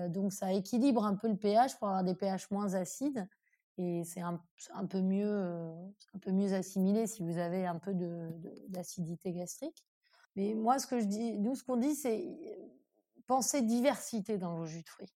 [0.09, 3.27] donc, ça équilibre un peu le pH pour avoir des pH moins acides
[3.81, 4.41] et c'est un,
[4.89, 5.41] peu mieux
[6.13, 7.93] un peu mieux assimilé si vous avez un peu
[8.67, 9.85] d'acidité gastrique.
[10.35, 11.01] Mais moi, ce que
[11.37, 12.37] nous, ce qu'on dit, c'est
[13.25, 15.13] pensez diversité dans vos jus de fruits.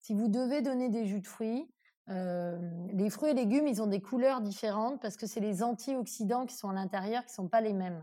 [0.00, 1.70] Si vous devez donner des jus de fruits,
[2.08, 6.56] les fruits et légumes, ils ont des couleurs différentes parce que c'est les antioxydants qui
[6.56, 8.02] sont à l'intérieur qui sont pas les mêmes.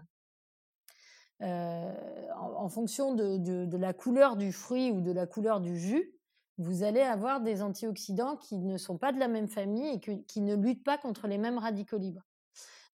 [1.42, 6.13] en, fonction de, de, la couleur du fruit ou de la couleur du jus,
[6.58, 10.42] vous allez avoir des antioxydants qui ne sont pas de la même famille et qui
[10.42, 12.24] ne luttent pas contre les mêmes radicaux libres.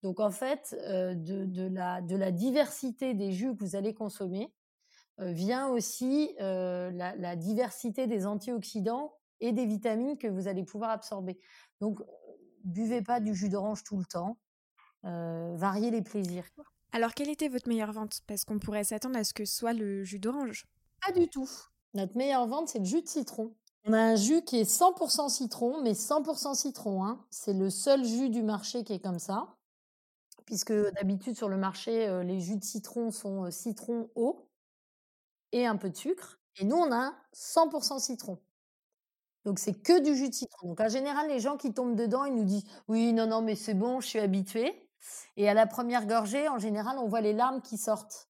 [0.03, 4.53] Donc en fait, euh, de, la, de, la, diversité des jus que vous allez consommer
[5.20, 10.91] euh, vient aussi euh, la, diversité des antioxydants et des vitamines que vous allez pouvoir
[10.91, 11.38] absorber.
[11.82, 11.99] Donc
[12.64, 14.38] buvez pas du jus d'orange tout le temps,
[15.03, 16.45] variez les plaisirs.
[16.91, 18.22] Alors quelle était votre meilleure vente?
[18.28, 20.66] Parce qu'on pourrait s'attendre à ce que ce soit le jus d'orange.
[21.05, 21.49] Pas du tout.
[21.93, 23.53] Notre meilleure vente, c'est le jus de citron.
[23.85, 27.03] On a un jus qui est 100% citron, mais 100% citron.
[27.03, 27.25] Hein.
[27.29, 29.55] C'est le seul jus du marché qui est comme ça.
[30.45, 34.49] Puisque d'habitude, sur le marché, euh, les jus de citron sont euh, citron eau
[35.51, 36.39] et un peu de sucre.
[36.57, 38.39] Et nous, on a 100% citron.
[39.45, 40.69] Donc, c'est que du jus de citron.
[40.69, 43.55] Donc, en général, les gens qui tombent dedans, ils nous disent Oui, non, non, mais
[43.55, 44.89] c'est bon, je suis habitué.
[45.37, 48.29] Et à la première gorgée, en général, on voit les larmes qui sortent.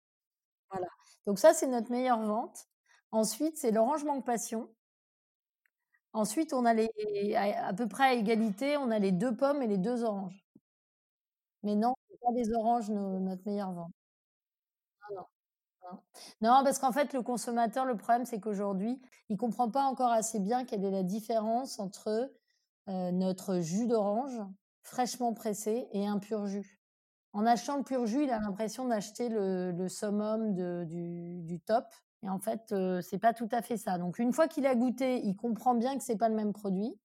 [0.71, 0.89] Voilà.
[1.27, 2.69] Donc, ça, c'est notre meilleure vente.
[3.15, 4.69] Ensuite, c'est l'orange manque passion.
[6.15, 6.91] Ensuite, on a les,
[7.37, 10.45] à, peu près à égalité, on a les deux pommes et les deux oranges.
[11.63, 13.93] Mais non, pas des oranges notre meilleure vente.
[15.13, 15.27] Non,
[16.41, 16.65] non.
[16.65, 20.65] Parce qu'en fait, le consommateur, le problème, c'est qu'aujourd'hui, il comprend pas encore assez bien
[20.65, 22.33] quelle est la différence entre
[22.89, 24.41] notre jus d'orange
[24.83, 26.81] fraîchement pressé et un pur jus.
[27.33, 31.87] En achetant le pur jus, il a l'impression d'acheter le, summum du, top
[32.25, 33.99] et en fait, c'est pas tout à fait ça.
[33.99, 36.99] Donc une fois qu'il a goûté, il comprend bien que c'est pas le même produit,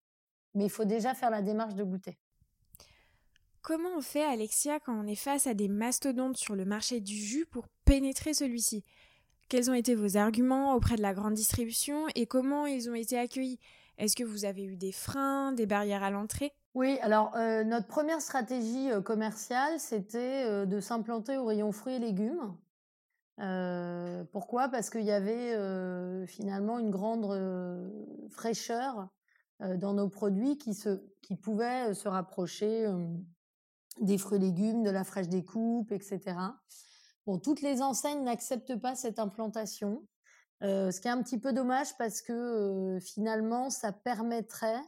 [0.55, 2.17] mais il faut déjà faire la démarche de goûter.
[3.61, 7.15] Comment on fait, Alexia, quand on est face à des mastodontes sur le marché du
[7.15, 8.85] jus pour pénétrer celui-ci?
[9.49, 13.17] Quels ont été vos arguments auprès de la grande distribution et comment ils ont été
[13.19, 13.59] accueillis?
[13.97, 16.53] Est-ce que vous avez eu des freins, des barrières à l'entrée?
[16.73, 17.31] Oui, alors
[17.65, 22.55] notre première stratégie commerciale, c'était de s'implanter au rayon fruits et légumes
[24.31, 24.67] pourquoi?
[24.69, 25.55] Parce qu'il y avait
[26.27, 27.25] finalement une grande
[28.29, 29.07] fraîcheur
[29.59, 32.87] dans nos produits qui, se, qui pouvaient se rapprocher
[34.01, 36.35] des fruits et légumes, de la fraîche découpe, etc.
[37.25, 40.05] Bon, toutes les enseignes n'acceptent pas cette implantation,
[40.61, 44.81] ce qui est un petit peu dommage parce que finalement, ça permettrait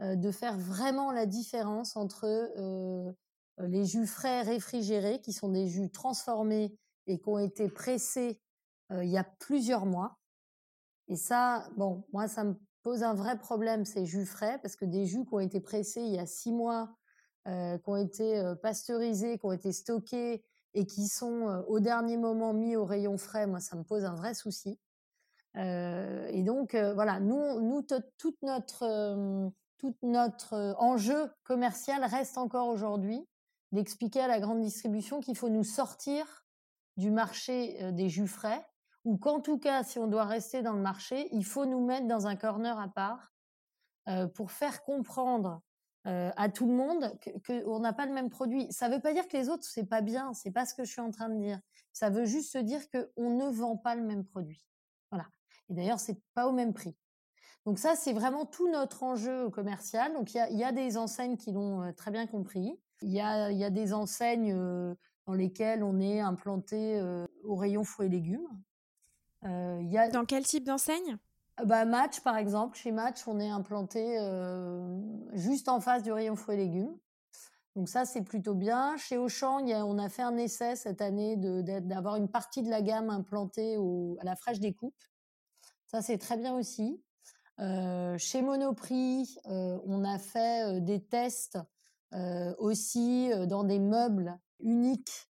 [0.00, 2.26] de faire vraiment la différence entre
[3.58, 6.76] les jus frais réfrigérés, qui sont des jus transformés
[7.06, 8.40] et qui ont été pressés
[8.90, 10.18] il y a plusieurs mois.
[11.08, 14.84] Et ça, bon, moi, ça me pose un vrai problème, ces jus frais, parce que
[14.84, 16.94] des jus qui ont été pressés il y a six mois,
[17.46, 20.44] qui ont été pasteurisés, qui ont été stockés
[20.74, 24.14] et qui sont au dernier moment mis au rayon frais, moi, ça me pose un
[24.14, 24.78] vrai souci.
[25.54, 27.82] et donc, voilà, nous,
[28.18, 33.26] toute notre, tout notre enjeu commercial reste encore aujourd'hui
[33.72, 36.41] d'expliquer à la grande distribution qu'il faut nous sortir
[36.96, 38.66] du marché des jus frais,
[39.04, 42.06] ou qu'en tout cas, si on doit rester dans le marché, il faut nous mettre
[42.06, 43.32] dans un corner à part
[44.34, 45.60] pour faire comprendre
[46.04, 48.70] à tout le monde qu'on n'a pas le même produit.
[48.72, 50.84] Ça ne veut pas dire que les autres c'est pas bien, c'est pas ce que
[50.84, 51.60] je suis en train de dire.
[51.92, 54.64] Ça veut juste dire qu'on ne vend pas le même produit.
[55.10, 55.26] Voilà.
[55.68, 56.96] Et d'ailleurs, c'est pas au même prix.
[57.64, 60.12] Donc ça, c'est vraiment tout notre enjeu commercial.
[60.14, 62.80] Donc il y a, des enseignes qui l'ont très bien compris.
[63.02, 64.56] Il y a, y a, des enseignes
[65.26, 67.00] dans lesquels on est implanté
[67.44, 68.48] au rayon fruits et légumes.
[69.44, 70.08] y a...
[70.10, 71.18] Dans quel type d'enseigne?
[71.64, 72.76] Bah, Match, par exemple.
[72.76, 74.18] Chez Match, on est implanté
[75.32, 76.96] juste en face du rayon fruits et légumes.
[77.74, 78.96] Donc ça, c'est plutôt bien.
[78.98, 83.08] Chez Auchan, on a fait un essai cette année d'avoir une partie de la gamme
[83.08, 83.76] implantée
[84.20, 84.94] à la fraîche découpe.
[85.86, 87.02] Ça, c'est très bien aussi.
[88.18, 91.58] chez Monoprix, on a fait des tests
[92.58, 95.28] aussi dans des meubles unique.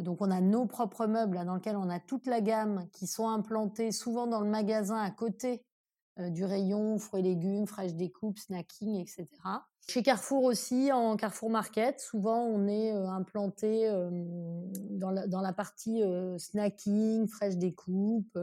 [0.00, 3.28] Donc on a nos propres meubles dans lesquels on a toute la gamme qui sont
[3.28, 5.64] implantés souvent dans le magasin à côté
[6.18, 9.28] du rayon fruits et légumes, fraîches découpes, snacking, etc.
[9.88, 13.88] Chez Carrefour aussi, en Carrefour Market, souvent on est implanté
[14.90, 16.02] dans la, dans la partie
[16.38, 18.38] snacking, fraîche découpe.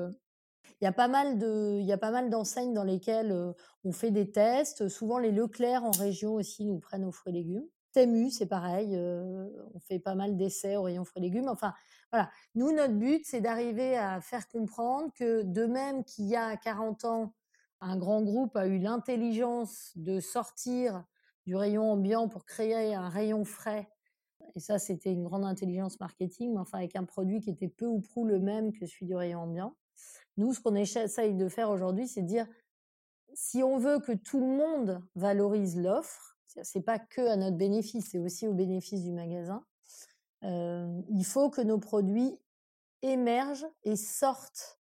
[0.81, 3.35] Il y a pas mal de, il y a pas mal d'enseignes dans lesquelles
[3.83, 4.87] on fait des tests.
[4.87, 7.67] Souvent les Leclerc en région aussi nous prennent aux fruits et légumes.
[7.91, 11.49] Temu, c'est pareil, on fait pas mal d'essais au rayon fruits et légumes.
[11.49, 11.73] Enfin,
[12.11, 12.29] voilà.
[12.55, 17.05] Nous, notre but, c'est d'arriver à faire comprendre que de même qu'il y a 40
[17.05, 17.33] ans,
[17.81, 21.03] un grand groupe a eu l'intelligence de sortir
[21.45, 23.89] du rayon ambiant pour créer un rayon frais.
[24.55, 27.85] Et ça, c'était une grande intelligence marketing, mais enfin avec un produit qui était peu
[27.85, 29.75] ou prou le même que celui du rayon ambiant.
[30.37, 32.47] Nous, ce qu'on essaye de faire aujourd'hui, c'est de dire
[33.33, 38.09] si on veut que tout le monde valorise l'offre, c'est pas que à notre bénéfice,
[38.11, 39.63] c'est aussi au bénéfice du magasin.
[40.43, 42.37] Euh, il faut que nos produits
[43.01, 44.79] émergent et sortent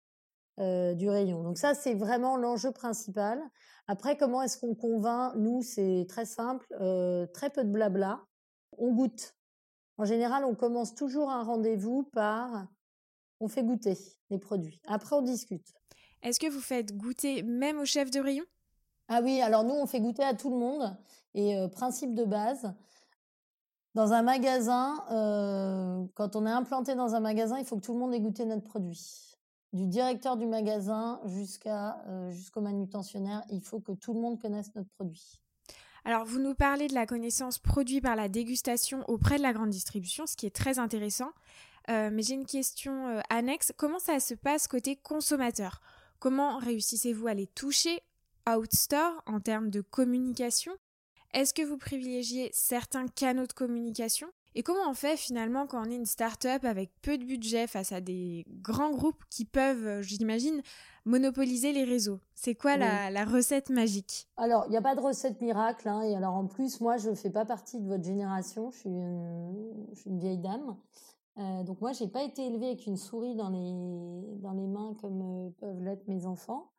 [0.59, 1.43] euh, du rayon.
[1.43, 3.43] Donc ça, c'est vraiment l'enjeu principal.
[3.89, 5.35] Après, comment est-ce qu'on convainc?
[5.37, 8.25] Nous, c'est très simple, euh, très peu de blabla.
[8.79, 9.37] On goûte.
[9.99, 12.67] En général, on commence toujours un rendez-vous par
[13.41, 13.97] on fait goûter
[14.31, 14.81] les produits.
[14.87, 15.67] Après, on discute.
[16.23, 18.45] Est-ce que vous faites goûter même au chef de rayon?
[19.09, 20.97] Ah oui, alors nous, on fait goûter à tout le monde.
[21.37, 22.75] Et principe de base,
[23.95, 25.05] dans un magasin,
[26.15, 28.45] quand on est implanté dans un magasin, il faut que tout le monde ait goûté
[28.45, 29.23] notre produit
[29.73, 35.39] du directeur du magasin jusqu'au manutentionnaire, il faut que tout le monde connaisse notre produit.
[36.05, 39.71] Alors, vous nous parlez de la connaissance produit par la dégustation auprès de la grande
[39.71, 41.31] distribution, ce qui est très intéressant.
[41.89, 43.73] mais j'ai une question annexe.
[43.77, 45.81] Comment ça se passe côté consommateur?
[46.19, 48.01] Comment réussissez-vous à les toucher
[48.49, 50.73] out-store en termes de communication?
[51.37, 54.27] Est-ce que vous privilégiez certains canaux de communication?
[54.55, 57.93] Et comment on fait finalement quand on est une start-up avec peu de budget face
[57.93, 60.63] à des grands groupes qui peuvent, euh, j'imagine,
[61.05, 62.21] monopoliser les réseaux?
[62.35, 64.31] C'est quoi la, recette magique?
[64.39, 65.87] Alors, il n'y a pas de recette miracle.
[65.91, 68.71] Hein, et alors, en plus, moi, je ne fais pas partie de votre génération.
[68.71, 70.75] Je suis une, vieille dame.
[71.37, 74.67] Euh, donc, moi, je n'ai pas été élevée avec une souris dans les, dans les
[74.67, 76.71] mains comme euh, peuvent l'être mes enfants.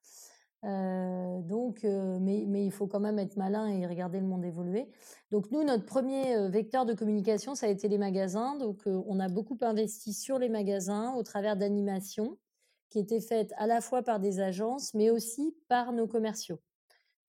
[0.63, 4.89] Euh, donc, euh, mais, il faut quand même être malin et regarder le monde évoluer.
[5.31, 8.55] Donc nous, notre premier euh, vecteur de communication, ça a été les magasins.
[8.57, 12.37] Donc on a beaucoup investi sur les magasins au travers d'animations
[12.89, 16.59] qui étaient faites à la fois par des agences, mais aussi par nos commerciaux.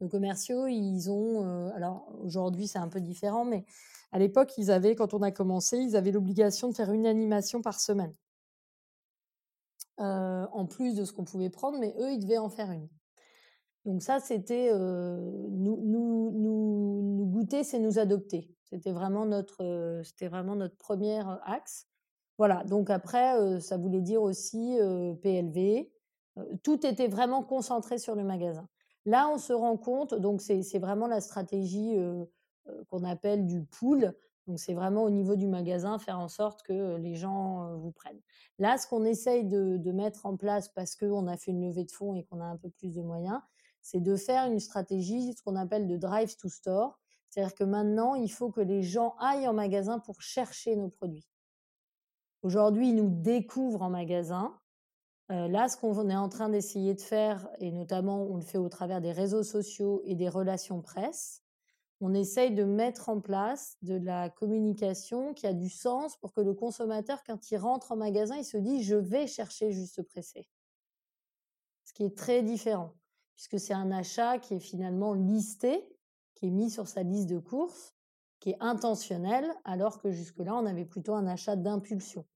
[0.01, 3.65] Nos commerciaux, ils ont, alors aujourd'hui c'est un peu différent, mais
[4.13, 7.61] à l'époque, ils avaient, quand on a commencé, ils avaient l'obligation de faire une animation
[7.61, 8.15] par semaine.
[9.99, 12.89] en plus de ce qu'on pouvait prendre, mais eux, ils devaient en faire une.
[13.89, 18.55] Donc ça, c'était nous, nous, goûter, c'est nous adopter.
[18.65, 21.87] C'était vraiment notre, c'était vraiment notre premier axe.
[22.37, 22.65] Voilà.
[22.65, 24.77] Donc après, ça voulait dire aussi
[25.23, 25.91] PLV.
[26.63, 28.69] tout était vraiment concentré sur le magasin.
[29.07, 30.13] Là, on se rend compte.
[30.13, 31.97] Donc c'est vraiment la stratégie
[32.91, 34.13] qu'on appelle du pool.
[34.47, 38.21] Donc c'est vraiment au niveau du magasin faire en sorte que les gens vous prennent.
[38.59, 41.85] Là, ce qu'on essaye de, de, mettre en place parce qu'on a fait une levée
[41.85, 43.41] de fonds et qu'on a un peu plus de moyens,
[43.83, 46.99] c'est de faire une stratégie, ce qu'on appelle de drive to store.
[47.31, 51.29] C'est-à-dire que maintenant, il faut que les gens aillent en magasin pour chercher nos produits.
[52.43, 54.59] Aujourd'hui, ils nous découvrent en magasin.
[55.31, 58.59] Euh, là, ce qu'on est en train d'essayer de faire, et notamment on le fait
[58.59, 61.43] au travers des réseaux sociaux et des relations presse,
[62.01, 66.41] on essaye de mettre en place de la communication qui a du sens pour que
[66.41, 70.47] le consommateur, quand il rentre en magasin, il se dit je vais chercher juste pressé.
[71.85, 72.95] Ce qui est très différent
[73.39, 75.89] puisque c'est un achat qui est finalement listé,
[76.35, 77.95] qui est mis sur sa liste de courses,
[78.41, 82.27] qui est intentionnel, alors que jusque-là, on avait plutôt un achat d'impulsion.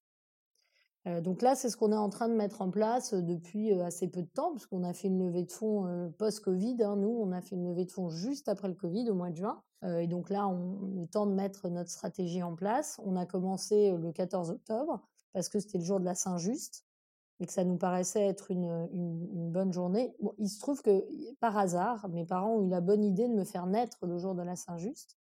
[1.09, 3.85] Euh, donc là, c'est ce qu'on est en train de mettre en place depuis euh,
[3.85, 6.81] assez peu de temps, puisqu'on a fait une levée de fonds euh, post-Covid.
[6.85, 6.95] Hein.
[6.95, 9.37] Nous, on a fait une levée de fonds juste après le Covid, au mois de
[9.37, 9.61] juin.
[9.99, 13.01] et donc là, on est temps de mettre notre stratégie en place.
[13.05, 15.01] On a commencé le 14 octobre,
[15.33, 16.85] parce que c'était le jour de la Saint-Just
[17.41, 20.15] et que ça nous paraissait être une, bonne journée.
[20.39, 21.05] Il se trouve que
[21.41, 24.35] par hasard, mes parents ont eu la bonne idée de me faire naître le jour
[24.35, 25.19] de la Saint-Just.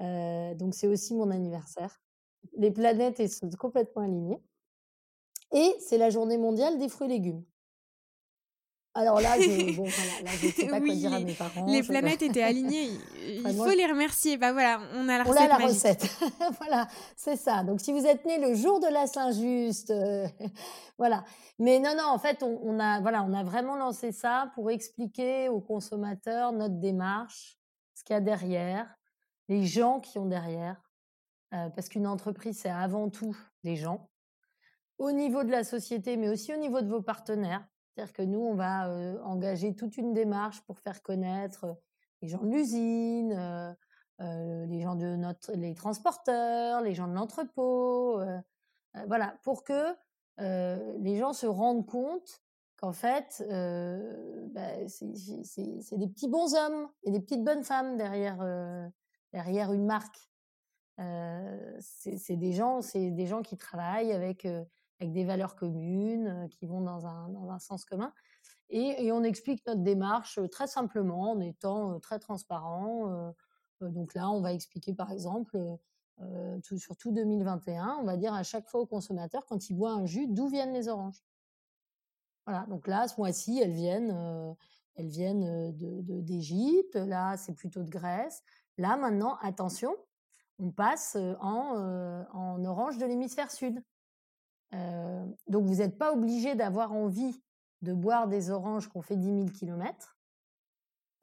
[0.00, 2.00] Euh, donc c'est aussi mon anniversaire.
[2.56, 4.42] Les planètes sont complètement alignées.
[5.52, 7.44] Et c'est la journée mondiale des fruits et légumes.
[8.94, 11.66] Alors là, je, bon, voilà, je sais pas quoi dire à mes parents.
[11.66, 12.90] Les planètes étaient alignées.
[13.24, 14.36] Il faut les remercier.
[14.36, 15.40] Bah voilà, on a la recette.
[15.40, 16.20] On a la recette.
[16.58, 17.62] voilà, c'est ça.
[17.62, 20.26] Donc si vous êtes né le jour de la Saint-Just, euh,
[20.98, 21.24] voilà.
[21.58, 24.70] Mais non, non, en fait, on, on, a, voilà, on a vraiment lancé ça pour
[24.70, 27.58] expliquer aux consommateurs notre démarche,
[27.94, 28.92] ce qu'il y a derrière,
[29.48, 30.80] les gens qui ont derrière,
[31.54, 34.08] euh, parce qu'une entreprise, c'est avant tout des gens
[34.98, 37.66] au niveau de la société, mais aussi au niveau de vos partenaires.
[37.94, 38.88] C'est-à-dire que nous, on va
[39.24, 41.76] engager toute une démarche pour faire connaître
[42.22, 43.76] les gens de l'usine,
[44.18, 48.20] les gens de notre, les transporteurs, les gens de l'entrepôt,
[49.06, 49.94] voilà, pour que
[50.38, 52.42] les gens se rendent compte
[52.76, 58.38] qu'en fait, bah, c'est des petits bons hommes et des petites bonnes femmes derrière
[59.32, 60.28] derrière une marque.
[61.80, 64.46] c'est des gens, c'est des gens qui travaillent avec
[65.00, 68.12] avec des valeurs communes, qui vont dans un dans un sens commun.
[68.68, 73.34] Et, et on explique notre démarche très simplement en étant très transparent.
[73.80, 75.58] donc là, on va expliquer par exemple
[76.62, 79.92] tout, sur tout 2021, on va dire à chaque fois au consommateur quand il boit
[79.92, 81.24] un jus d'où viennent les oranges.
[82.46, 84.56] Voilà, donc là, ce mois-ci, elles viennent,
[84.94, 86.96] elles viennent de d'Égypte.
[86.96, 88.42] Là, c'est plutôt de Grèce.
[88.78, 89.94] Là, maintenant, attention,
[90.58, 93.82] on passe en, en orange de l'hémisphère sud.
[94.72, 97.42] Donc, vous n'êtes pas obligé d'avoir envie
[97.82, 100.16] de boire des oranges qu'on fait 10 000 km.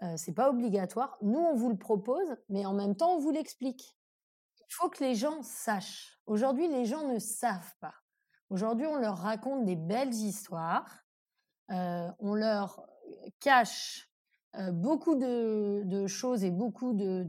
[0.03, 1.17] Euh, c'est pas obligatoire.
[1.21, 3.97] Nous, on vous le propose, mais en même temps, on vous l'explique.
[4.59, 6.19] Il faut que les gens sachent.
[6.25, 7.93] Aujourd'hui, les gens ne savent pas.
[8.49, 11.03] Aujourd'hui, on leur raconte des belles histoires.
[11.71, 12.85] Euh, on leur
[13.39, 14.09] cache
[14.55, 17.25] euh, beaucoup de, choses et beaucoup de,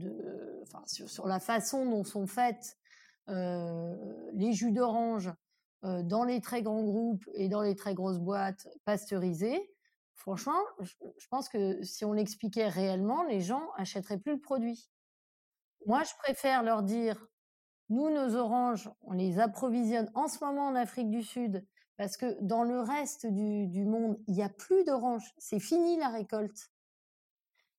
[0.85, 2.77] sur, la façon dont sont faites
[3.29, 3.95] euh,
[4.33, 5.31] les jus d'orange
[5.83, 9.71] dans les très grands groupes et dans les très grosses boîtes pasteurisées.
[10.15, 14.89] Franchement, je, pense que si on l'expliquait réellement, les gens achèteraient plus le produit.
[15.85, 17.25] Moi, je préfère leur dire,
[17.87, 21.65] nous, nos oranges, on les approvisionne en ce moment en Afrique du Sud
[21.95, 25.33] parce que dans le reste du, du monde, il n'y a plus d'oranges.
[25.37, 26.69] C'est fini la récolte.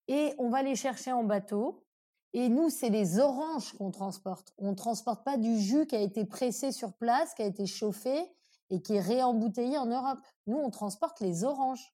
[0.09, 1.87] Et on va les chercher en bateau.
[2.33, 4.53] Et nous, c'est les oranges qu'on transporte.
[4.59, 7.67] On ne transporte pas du jus qui a été pressé sur place, qui a été
[7.67, 8.31] chauffé
[8.71, 10.21] et qui est réembouteillé en Europe.
[10.47, 11.93] Nous, on transporte les oranges.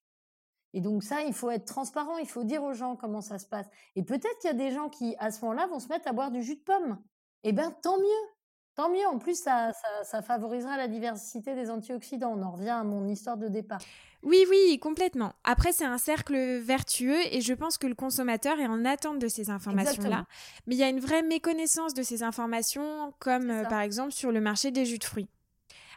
[0.73, 3.47] Et donc ça, il faut être transparent, il faut dire aux gens comment ça se
[3.47, 3.67] passe.
[3.95, 6.13] Et peut-être qu'il y a des gens qui, à ce moment-là, vont se mettre à
[6.13, 7.01] boire du jus de pomme.
[7.43, 8.36] Eh bien, tant mieux.
[8.77, 9.71] Tant mieux, en plus, ça,
[10.03, 12.35] ça, favorisera la diversité des antioxydants.
[12.37, 13.79] On en revient à mon histoire de départ.
[14.21, 15.33] Oui, oui, complètement.
[15.43, 19.27] Après, c'est un cercle vertueux et je pense que le consommateur est en attente de
[19.27, 20.27] ces informations-là.
[20.67, 24.31] Mais il y a une vraie méconnaissance de ces informations, comme euh, par exemple sur
[24.31, 25.27] le marché des jus de fruits.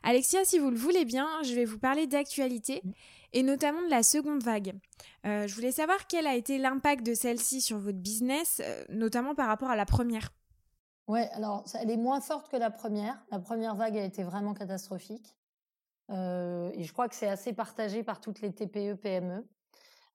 [0.03, 2.91] Alexia, si vous le voulez bien, je vais vous parler d'actualité mmh.
[3.35, 4.73] et notamment de la seconde vague.
[5.27, 9.35] Euh, je voulais savoir quel a été l'impact de celle-ci sur votre business, euh, notamment
[9.35, 10.31] par rapport à la première.
[11.11, 13.21] Ouais, alors elle est moins forte que la première.
[13.33, 15.37] La première vague a été vraiment catastrophique.
[16.09, 19.45] Euh, et je crois que c'est assez partagé par toutes les TPE, PME.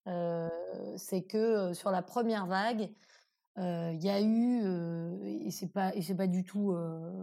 [0.08, 0.50] Euh,
[0.96, 2.90] c'est que euh, sur la première vague,
[3.58, 4.64] il y a eu
[5.24, 6.74] et c'est pas et c'est pas du tout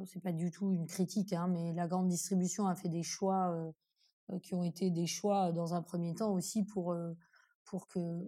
[0.04, 3.54] c'est pas du tout une critique, hein, mais la grande distribution a fait des choix
[4.42, 6.94] qui ont été des choix dans un premier temps aussi pour
[7.64, 8.22] pour que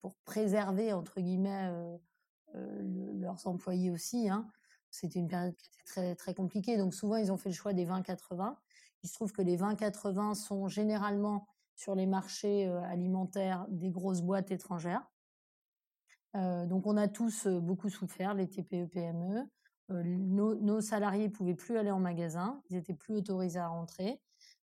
[0.00, 1.72] pour, préserver entre guillemets
[2.54, 4.28] leurs employés aussi.
[4.28, 4.48] Hein.
[4.94, 6.76] C'était une période qui était très, compliquée.
[6.76, 8.54] Donc souvent, ils ont fait le choix des 20-80.
[9.02, 14.22] Il se trouve que les 20-80 sont généralement sur les marchés euh, alimentaires des grosses
[14.22, 15.04] boîtes étrangères.
[16.36, 19.42] Euh, donc on a tous euh, beaucoup souffert, les TPE, PME.
[19.88, 24.22] nos, nos, salariés pouvaient plus aller en magasin, ils étaient plus autorisés à rentrer.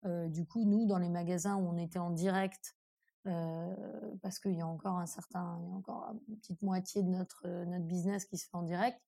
[0.03, 2.75] du coup, nous, dans les magasins où on était en direct,
[3.23, 7.09] parce qu'il y a encore un certain, il y a encore une petite moitié de
[7.09, 8.99] notre notre business qui se fait en direct,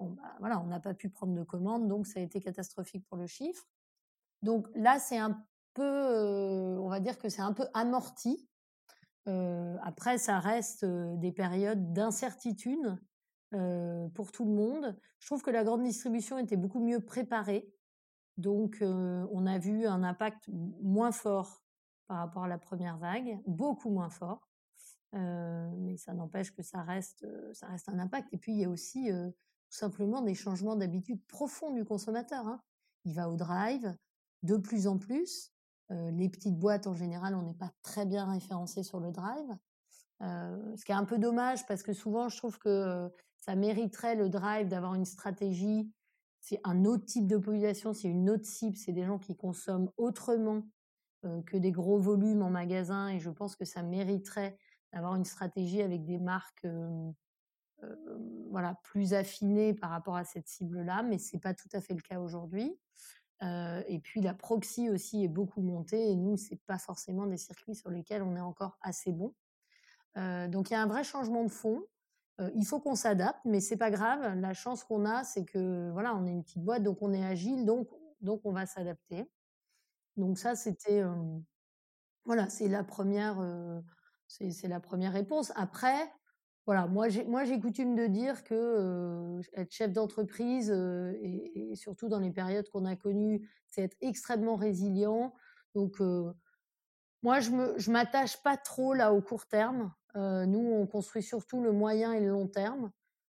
[0.00, 3.16] bah, voilà, on n'a pas pu prendre de commandes, donc ça a été catastrophique pour
[3.16, 3.64] le chiffre.
[4.42, 5.42] Donc là, c'est un
[5.74, 8.48] peu, euh, on va dire que c'est un peu amorti.
[9.28, 12.96] Euh, après, ça reste euh, des périodes d'incertitude
[14.14, 14.98] pour tout le monde.
[15.18, 17.72] Je trouve que la grande distribution était beaucoup mieux préparée.
[18.36, 20.50] Donc, on a vu un impact
[20.82, 21.64] moins fort
[22.06, 24.46] par rapport à la première vague, beaucoup moins fort.
[25.12, 28.28] mais ça n'empêche que ça reste, ça reste un impact.
[28.34, 29.10] Et puis, il y a aussi
[29.76, 32.46] simplement des changements d'habitude profonds du consommateur.
[32.46, 32.60] Hein.
[33.04, 33.96] Il va au drive
[34.42, 35.52] de plus en plus.
[35.92, 39.56] Euh, les petites boîtes, en général, on n'est pas très bien référencé sur le drive.
[40.22, 43.08] Euh, ce qui est un peu dommage parce que souvent, je trouve que euh,
[43.38, 45.92] ça mériterait le drive d'avoir une stratégie.
[46.40, 49.90] C'est un autre type de population, c'est une autre cible, c'est des gens qui consomment
[49.96, 50.62] autrement
[51.46, 54.56] que des gros volumes en magasin et je pense que ça mériterait
[54.92, 56.64] d'avoir une stratégie avec des marques
[58.50, 62.00] voilà, plus affiné par rapport à cette cible-là, mais c'est pas tout à fait le
[62.00, 62.78] cas aujourd'hui.
[63.42, 67.74] et puis la proxy aussi est beaucoup montée et nous c'est pas forcément des circuits
[67.74, 69.34] sur lesquels on est encore assez bon.
[70.14, 71.82] donc il y a un vrai changement de fond.
[72.54, 74.38] il faut qu'on s'adapte, mais c'est pas grave.
[74.40, 77.24] La chance qu'on a, c'est que voilà, on est une petite boîte, donc on est
[77.24, 77.88] agile, donc
[78.20, 79.30] donc on va s'adapter.
[80.16, 81.02] Donc ça c'était
[82.24, 83.38] voilà, c'est la première
[84.28, 85.52] c'est la première réponse.
[85.56, 86.12] Après,
[86.66, 92.18] voilà, moi j'ai moi j'ai coutume de dire que, être chef d'entreprise, et surtout dans
[92.18, 95.32] les périodes qu'on a connues, c'est être extrêmement résilient.
[95.76, 96.00] Donc,
[97.22, 99.92] moi je me je m'attache pas trop là au court terme.
[100.16, 102.90] nous, on construit surtout le moyen et le long terme.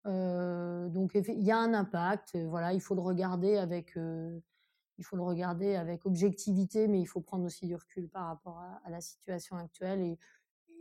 [0.05, 5.23] donc il y a un impact, voilà, il faut le regarder avec, il faut le
[5.23, 9.55] regarder avec objectivité, mais il faut prendre aussi du recul par rapport à la situation
[9.55, 10.17] actuelle et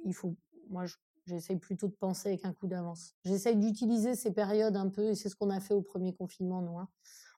[0.05, 0.35] il faut
[0.71, 0.87] moi
[1.29, 3.15] J'essaye plutôt de penser avec un coup d'avance.
[3.25, 6.63] J'essaye d'utiliser ces périodes un peu, et c'est ce qu'on a fait au premier confinement,
[6.63, 6.79] nous.
[6.79, 6.89] Hein.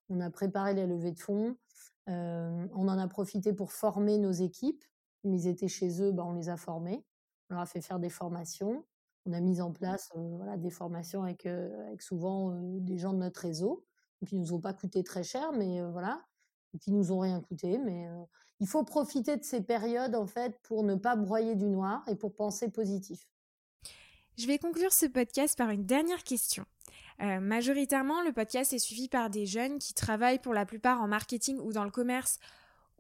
[0.09, 1.57] On a préparé les levées de fonds,
[2.09, 4.85] euh, on en a profité pour former nos équipes.
[5.25, 7.05] Ils étaient chez eux, bah, on les a formés.
[7.49, 8.85] On leur a fait faire des formations.
[9.27, 11.69] On a mis en place euh, voilà, des formations avec, euh,
[11.99, 13.85] souvent des gens de notre réseau,
[14.25, 16.23] qui nous ont pas coûté très cher, mais voilà,
[16.81, 17.79] qui nous ont rien coûté.
[17.79, 18.07] Mais
[18.61, 22.15] il faut profiter de ces périodes en fait pour ne pas broyer du noir et
[22.15, 23.27] pour penser positif.
[24.41, 26.65] Je vais conclure ce podcast par une dernière question.
[27.21, 31.09] Euh, majoritairement, le podcast est suivi par des jeunes qui travaillent pour la plupart en
[31.09, 32.39] marketing ou dans le commerce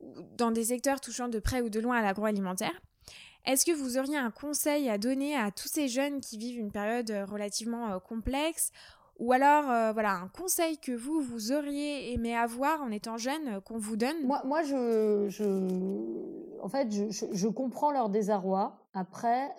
[0.02, 2.82] ou dans des secteurs touchant de près ou de loin à l'agroalimentaire.
[3.46, 6.72] Est-ce que vous auriez un conseil à donner à tous ces jeunes qui vivent une
[6.72, 8.70] période euh, relativement euh, complexe?
[9.18, 13.76] Ou alors, voilà, un conseil que vous, vous auriez aimé avoir en étant jeune, qu'on
[13.76, 14.16] vous donne?
[14.24, 15.28] Moi, moi je,
[16.62, 18.78] en fait, je, comprends leur désarroi.
[18.94, 19.50] Après,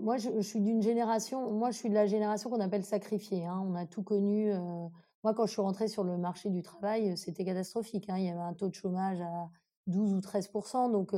[0.00, 3.44] moi, je, suis d'une génération, moi, je suis de la génération qu'on appelle sacrifiée.
[3.44, 3.62] Hein.
[3.66, 4.52] On a tout connu.
[5.24, 8.08] moi, quand je suis rentrée sur le marché du travail, c'était catastrophique.
[8.08, 8.18] Hein.
[8.18, 9.50] Il y avait un taux de chômage à
[9.86, 11.12] 12 ou 13% Donc,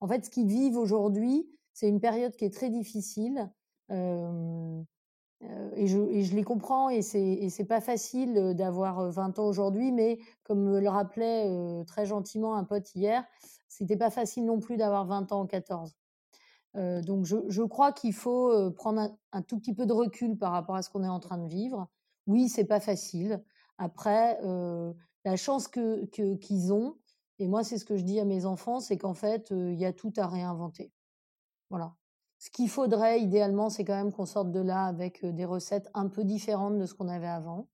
[0.00, 3.50] en fait, ce qu'ils vivent aujourd'hui, c'est une période qui est très difficile.
[3.90, 10.62] et, je, les comprends et c'est c'est pas facile d'avoir 20 ans aujourd'hui mais comme
[10.62, 11.48] me le rappelait
[11.86, 13.24] très gentiment un pote hier
[13.68, 15.96] c'était pas facile non plus d'avoir 20 ans en 14
[16.74, 20.82] donc je, crois qu'il faut prendre un, tout petit peu de recul par rapport à
[20.82, 21.88] ce qu'on est en train de vivre.
[22.26, 23.42] Oui, c'est pas facile.
[23.78, 24.38] Après,
[25.24, 26.04] la chance que
[26.36, 26.96] qu'ils ont,
[27.38, 29.84] et moi c'est ce que je dis à mes enfants, c'est qu'en fait il y
[29.84, 30.92] a tout à réinventer.
[31.70, 31.94] Voilà.
[32.38, 36.08] Ce qu'il faudrait idéalement, c'est quand même qu'on sorte de là avec des recettes un
[36.08, 37.68] peu différentes de ce qu'on avait avant.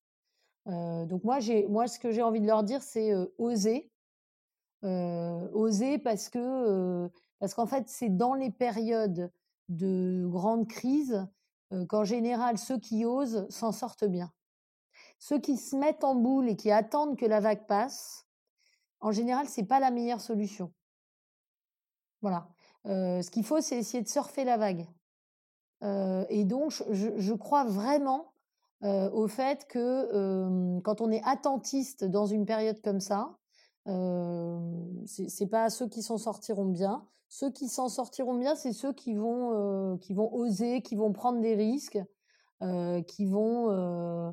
[0.67, 3.93] donc moi, j'ai, moi, ce que j'ai envie de leur dire, c'est oser,
[4.83, 9.31] oser parce que parce qu'en fait, c'est dans les périodes
[9.69, 11.27] de grande crise
[11.89, 14.33] qu'en général, ceux qui osent s'en sortent bien.
[15.19, 18.27] Ceux qui se mettent en boule et qui attendent que la vague passe,
[19.01, 20.73] en général, c'est pas la meilleure solution.
[22.23, 22.49] Voilà.
[22.85, 24.87] ce qu'il faut, c'est essayer de surfer la vague.
[25.83, 28.33] et donc, je, crois vraiment
[28.83, 33.37] au fait que quand on est attentiste dans une période comme ça,
[33.87, 37.07] c'est pas ceux qui s'en sortiront bien.
[37.29, 41.41] Ceux qui s'en sortiront bien, c'est ceux qui vont, qui vont oser, qui vont prendre
[41.41, 41.99] des risques,
[43.07, 44.33] qui vont,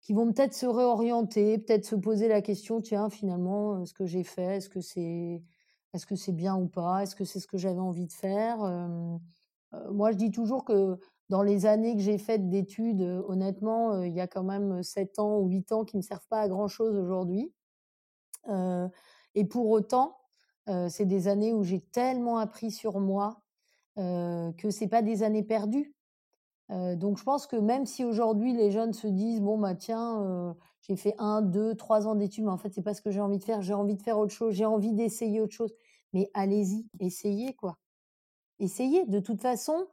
[0.00, 4.24] qui vont peut-être se réorienter, peut-être se poser la question, tiens, finalement, ce que j'ai
[4.24, 5.42] fait, est-ce que c'est,
[5.92, 8.58] est-ce que c'est bien ou pas, est-ce que c'est ce que j'avais envie de faire?
[9.90, 14.20] moi, je dis toujours que dans les années que j'ai faites d'études, honnêtement, il y
[14.20, 17.52] a quand même 7 ans ou 8 ans qui ne servent pas à grand-chose aujourd'hui.
[18.48, 20.18] Et pour autant,
[20.88, 23.40] c'est des années où j'ai tellement appris sur moi
[23.96, 25.94] que c'est pas des années perdues.
[26.68, 30.96] donc je pense que même si aujourd'hui les jeunes se disent bon bah tiens j'ai
[30.96, 33.38] fait un, deux, trois ans d'études, mais en fait c'est pas ce que j'ai envie
[33.38, 35.72] de faire, j'ai envie de faire autre chose, j'ai envie d'essayer autre chose.
[36.12, 37.78] Mais allez-y, essayez quoi.
[38.58, 39.06] Essayez.
[39.06, 39.86] De toute façon,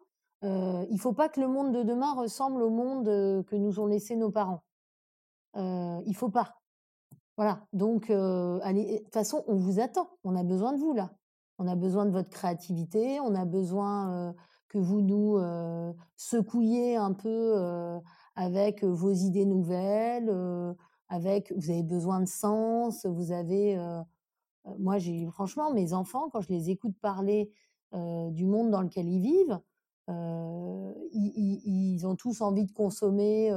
[0.43, 3.05] euh, il faut pas que le monde de demain ressemble au monde
[3.45, 4.63] que nous ont laissé nos parents.
[5.55, 6.58] Euh, il faut pas.
[7.39, 10.09] Voilà, donc allez, de toute façon, on vous attend.
[10.25, 11.09] On a besoin de vous là.
[11.57, 13.21] On a besoin de votre créativité.
[13.21, 14.35] On a besoin
[14.67, 15.39] que vous nous
[16.17, 18.01] secouiez un peu
[18.35, 20.29] avec vos idées nouvelles.
[21.07, 23.05] avec, vous avez besoin de sens.
[23.05, 23.77] Vous avez,
[24.77, 27.53] moi, j'ai franchement mes enfants quand je les écoute parler
[27.93, 29.61] du monde dans lequel ils vivent,
[30.09, 33.49] ils, ils, ont tous envie de consommer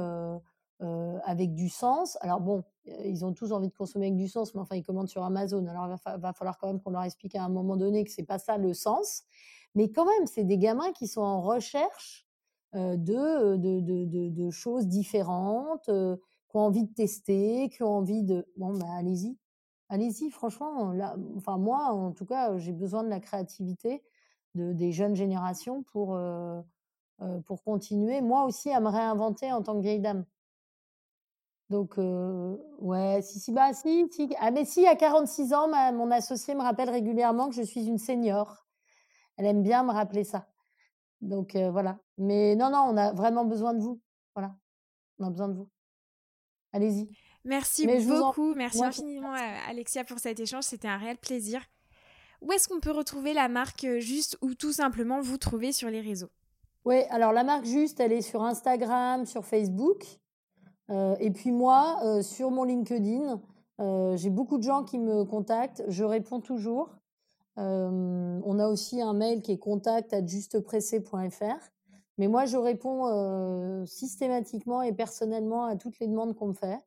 [1.25, 2.17] avec du sens.
[2.21, 5.07] Alors bon, ils ont tous envie de consommer avec du sens, mais enfin, ils commandent
[5.07, 5.65] sur Amazon.
[5.67, 8.23] Alors, il va, falloir quand même qu'on leur explique à un moment donné que c'est
[8.23, 9.23] pas ça le sens.
[9.75, 12.27] Mais quand même, c'est des gamins qui sont en recherche
[12.73, 18.45] de, de, choses différentes, qui ont envie de tester, qui ont envie de...
[18.57, 19.37] Bon, bah, allez-y.
[19.89, 20.91] Allez-y, franchement.
[20.91, 24.03] Là, enfin, moi, en tout cas, j'ai besoin de la créativité
[24.55, 26.19] de, des jeunes générations pour,
[27.45, 30.25] pour continuer, moi aussi, à me réinventer en tant que vieille dame.
[31.73, 34.29] Donc, ouais, si, si, bah, si, si.
[34.39, 37.97] Ah, mais si, à 46 ans, mon associé me rappelle régulièrement que je suis une
[37.97, 38.67] senior.
[39.37, 40.47] Elle aime bien me rappeler ça.
[41.19, 41.97] Donc voilà.
[42.19, 43.99] Mais non, non, on a vraiment besoin de vous.
[44.35, 44.55] Voilà.
[45.17, 45.67] On a besoin de vous.
[46.73, 47.09] Allez-y.
[47.43, 48.53] Merci beaucoup.
[48.53, 49.33] Merci infiniment,
[49.67, 50.65] Alexia, pour cet échange.
[50.65, 51.59] C'était un réel plaisir.
[52.41, 56.01] Où est-ce qu'on peut retrouver la marque Juste ou tout simplement vous trouver sur les
[56.01, 56.29] réseaux?
[56.85, 60.05] Oui, alors la marque Juste, elle est sur Instagram, sur Facebook.
[60.89, 63.41] Et puis moi, sur mon LinkedIn,
[64.15, 65.83] j'ai beaucoup de gens qui me contactent.
[65.87, 66.89] Je réponds toujours.
[67.57, 70.15] on a aussi un mail qui est contact
[72.17, 76.79] Mais moi, je réponds systématiquement et personnellement à toutes les demandes qu'on me fait.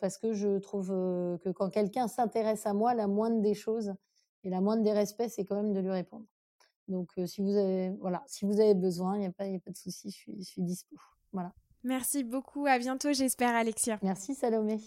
[0.00, 3.94] parce que je trouve que quand quelqu'un s'intéresse à moi, la moindre des choses
[4.44, 6.24] et la moindre des respects, c'est quand même de lui répondre.
[6.88, 9.76] Donc, si vous avez, voilà, si vous avez besoin, il n'y a, a pas de
[9.76, 10.96] souci, je suis, je suis dispo.
[11.32, 11.52] Voilà.
[11.84, 12.66] Merci beaucoup.
[12.66, 13.98] À bientôt, j'espère, Alexia.
[14.02, 14.80] Merci, Salomé.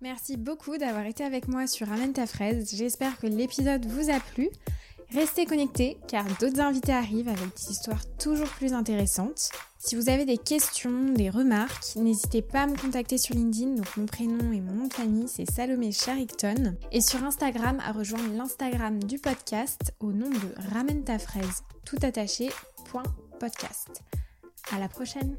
[0.00, 2.74] Merci beaucoup d'avoir été avec moi sur Ramène ta fraise.
[2.74, 4.48] J'espère que l'épisode vous a plu.
[5.12, 9.50] Restez connectés car d'autres invités arrivent avec des histoires toujours plus intéressantes.
[9.78, 13.74] Si vous avez des questions, des remarques, n'hésitez pas à me contacter sur LinkedIn.
[13.74, 16.76] Donc mon prénom et mon nom de famille c'est Salomé Charicton.
[16.92, 21.98] Et sur Instagram à rejoindre l'Instagram du podcast au nom de Ramène ta fraise tout
[22.02, 22.50] attaché.
[23.40, 24.02] podcast.
[24.72, 25.36] À la prochaine!